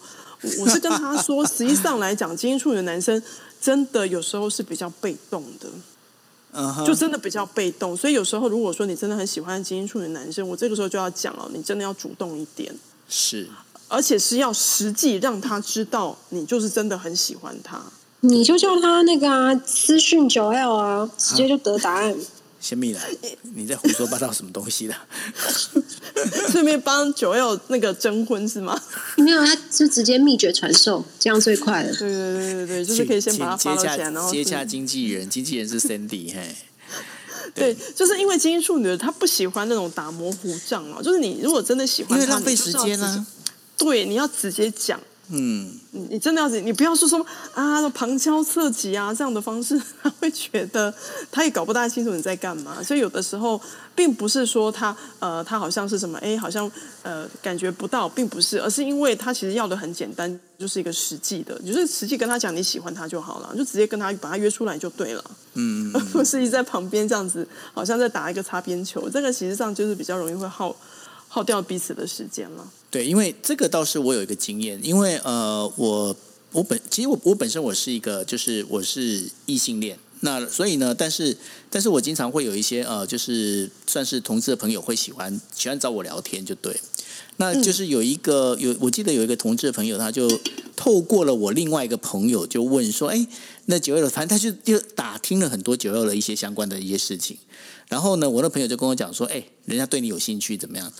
[0.59, 3.23] 我是跟他说，实际上来讲，精英处女的男生
[3.61, 5.68] 真的有时候是比较被动的。
[6.85, 12.70] 就真的比较被动，所以有时候如果说你真的很喜欢精英处女的男生，我这个时候就要讲了，你真的要主动一点。
[13.14, 13.46] 是，
[13.88, 17.78] 而且是要实际让他知道你就是真的很喜欢他。
[18.20, 22.16] 你就叫他那个啊，私讯九 L 啊，直接就得答案。
[22.58, 23.00] 先密了，
[23.54, 24.94] 你在胡说八道什么东西的？
[26.48, 28.80] 顺便帮九 L 那个征婚是吗？
[29.16, 31.92] 没有，他就直接秘诀传授，这样最快了。
[31.92, 36.56] 对对对对对，就是可以先把他发到钱，然后接洽经纪人，经纪人是 Sandy 嘿。
[37.55, 43.26] 对，就是因为金英处女的他不喜欢那种打模糊仗啊，就是你如果真的喜欢他，因为浪费时间啊。
[43.76, 45.00] 对，你要直接讲。
[45.29, 50.93] 嗯，你真的要你不要说什么啊，旁敲侧击啊这样的方式， 他会觉得
[51.31, 52.83] 他也搞不大清楚你在干嘛。
[52.83, 53.59] 所以有的时候
[53.95, 56.70] 并不是说他呃他好像是什么哎，好像
[57.03, 65.25] 呃感觉不到，并不是，而是因为他其实要的很简单，就是一个实际的，就是实际跟他讲你喜欢他就好了，就直接跟他把他约出来就对了。
[65.55, 69.09] 嗯，嗯，而不是一直在旁边这样子，好像在打一个擦边球。
[69.09, 70.75] 这个其实上就是比较容易会耗
[71.29, 72.66] 耗掉彼此的时间了。
[72.93, 76.14] 对，因为这个倒是我有一个经验，因为呃，我
[76.53, 81.34] 我本其实我我本身我是一个就是我是异性恋，那所以呢，但是
[81.70, 86.78] 但是我经常会有一些呃，就是算是同志的朋友会喜欢喜欢找我聊天，就对，
[87.38, 90.28] 那就是有一个有我记得有一个同志的朋友，他就
[90.76, 93.26] 透过了我另外一个朋友就问说，哎，
[93.64, 97.38] 那九六反正他就就打听了很多九六的一些相关的一些事情，
[97.88, 100.93] 然后呢，我的朋友就跟我讲说，哎，人家对你有兴趣怎么样？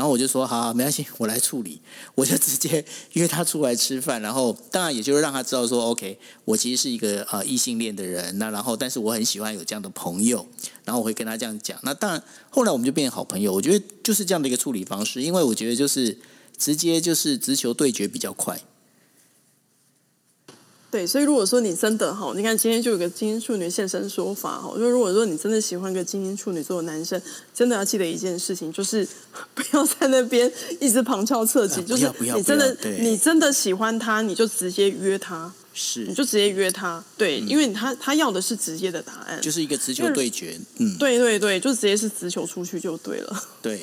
[0.00, 1.78] 然后我就说好，没关系，我来处理。
[2.14, 2.82] 我就直接
[3.12, 8.38] 约他出来吃饭，然后当然也就是让他知道说，OK，我其实是一个呃异性恋的人。
[8.38, 10.48] 那然后，但是我很喜欢有这样的朋友，
[10.86, 11.78] 然后我会跟他这样讲。
[11.82, 13.52] 那当然，后来我们就变成好朋友。
[13.52, 16.16] 我觉得就是这样的一个处理方式，因为我觉得就是
[16.56, 18.58] 直接就是直球对决比较快。
[20.90, 27.20] 对，所以如果说你真的哈，你看今天就有个精英处女现身说法哈，就如果说你真的喜欢个精英处女座的男生，
[27.54, 29.06] 真的要记得一件事情，就是
[29.54, 36.04] 不要在那边一直旁敲侧击，就是你真的你真的喜欢他，你就直接约他，是。
[36.06, 43.80] 你就直接约他，对，嗯、因为他他要的是直接的答案，就是一个直球对决，嗯，对对对，就直接是直球出去就对了，对。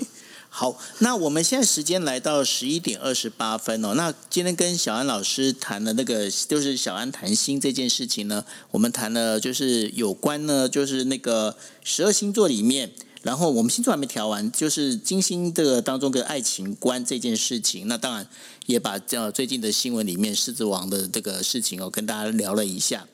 [0.59, 3.93] 好，那我们现在时间来到十一点二十八分哦。
[3.93, 12.91] 那今天跟小安老师谈的那个，就是小安谈心这件事情呢，我们谈了就是有关呢，就是那个十二星座里面，
[13.21, 17.87] 然后我们星座还没调完，就是金星这个当中跟爱情观这件事情。
[17.87, 18.27] 那当然
[18.65, 23.05] 也把呃最近的新闻里面狮子王的这个事情哦，跟大家聊了一下。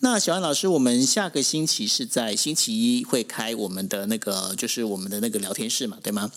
[0.00, 6.32] 那小安老师，我们下个星期是在星期一会开我们的那个，就是我们的那个聊天室嘛，对吗？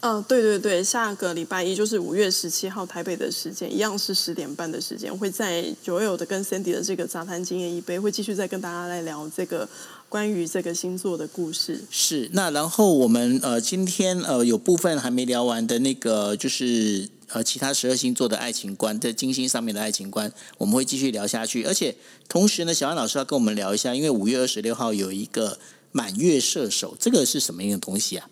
[0.00, 9.68] 嗯、对对对，下个礼拜一就是五月十七号台北的时间，一样是十点半的时间，会在 Joel 的跟 Sandy 的这个杂谈经验一杯，会继续再跟大家来聊这个
[10.08, 11.82] 关于这个星座的故事。
[11.90, 21.64] 是，那然后我们呃今天呃有部分还没聊完的那个，就是呃其他十二星座的爱情观，在金星上面的爱情观，我们会继续聊下去。
[21.64, 21.96] 而且
[22.28, 25.58] 同时呢，小安老师要跟我们聊一下，因为五月二十六号有一个
[25.90, 28.30] 满月射手，这个是什么样的东西啊？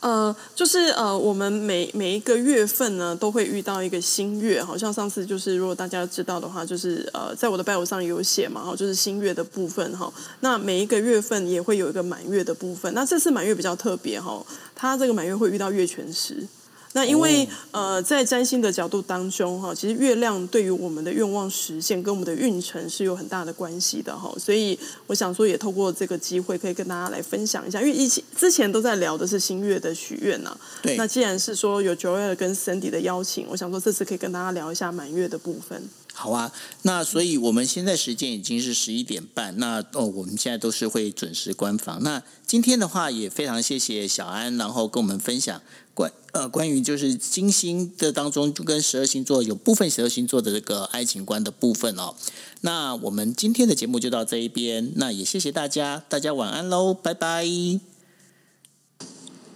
[0.00, 10.10] 呃，就是呃，我们每每一个月份呢，都会遇到一个新月，好像上次就是，如果大家知道的话，就是呃，在我的 bio 上有写嘛，哈，就是新月的部分哈。
[10.40, 14.44] 那每一个月份也会有一个满月的部分，那这次满月比较特别哈，
[14.74, 16.46] 它这个满月会遇到月全食。
[16.92, 24.76] 那因为、哦、呃，在占星的角度当中哈，其实月亮对于我们的愿望实现跟我们的运程是有很大的关系的哈，所以
[25.06, 35.82] 我想说也透过这个机会可以跟大家来分享一下，因为以前之前都在聊的是新月的许愿呐，对，那既然是说有 Joel 跟 Cindy 的邀请，我想说这次可以跟大家聊一下满月的部分。
[36.12, 42.02] 好啊，那所以我们现在时间已经是十一点半，那哦，我们现在都是会准时关房。
[42.02, 45.62] 那今天的话也非常谢谢小安，然后跟我们分享
[45.94, 52.14] 关呃关于就是金星的当中就跟十二星座有部分十二星座的这个爱情观的部分哦。
[52.62, 57.46] 那我们今天的节目就到这一边，那也谢谢大家，大家晚安喽，拜拜。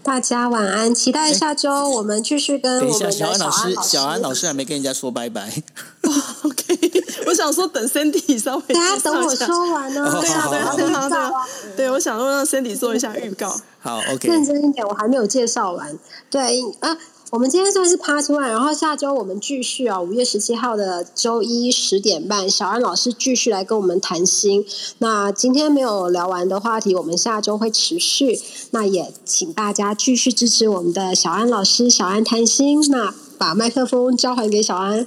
[0.03, 3.74] 大家晚安，期待下周我们继续跟我们的小安老师。
[3.82, 5.62] 小安老师还没跟人家说拜拜。
[6.03, 6.84] Oh, OK，
[7.29, 10.11] 我想说等 Cindy 稍微，大家等我说完 呢。
[10.20, 11.33] 对啊，对啊，对啊，对啊。
[11.77, 13.61] 对，我想说让 Cindy 做一下预告。
[13.81, 14.29] 好， OK。
[14.29, 15.99] 认真一点，我还没有介绍完。
[16.31, 16.97] 对啊。
[17.31, 24.64] 我们今天算是 Part One，然后下周我们继续啊，五月十七号的周一十点半，小安老师继续来跟我们谈心。
[24.99, 28.39] 那今天没有聊完的话题，我们下周会持续。
[28.70, 32.81] 那也请大家继续支持我们的小安老师，小安谈心。
[32.93, 35.05] 那把麦克风交还给小安。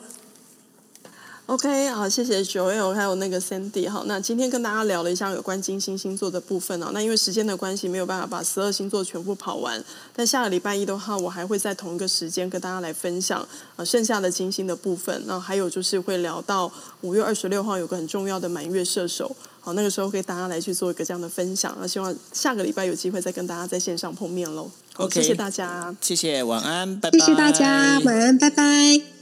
[1.48, 6.89] OK，好，谢谢 Joel 还有那个 Sandy 好，那今天跟大家聊了一下有关金星星座的部分哦。
[6.93, 9.82] 那因为时间的关系，没有办法把十二星座全部跑完。
[10.14, 15.24] 但下个礼拜一的话，我还会在同一个时间跟大家来分享呃剩下的金星的部分。
[15.26, 16.70] 那还有就是会聊到
[17.00, 21.74] 五月二十六号有个很重要的满月射手，好，那个时候给大家来去做一个这样的分享。
[21.80, 24.70] 那希望下个礼拜有机会再跟大家在线上碰面喽。
[24.98, 27.18] OK，谢谢大家，谢谢，晚安，拜拜。
[27.18, 29.16] 谢谢大家，晚安，拜拜。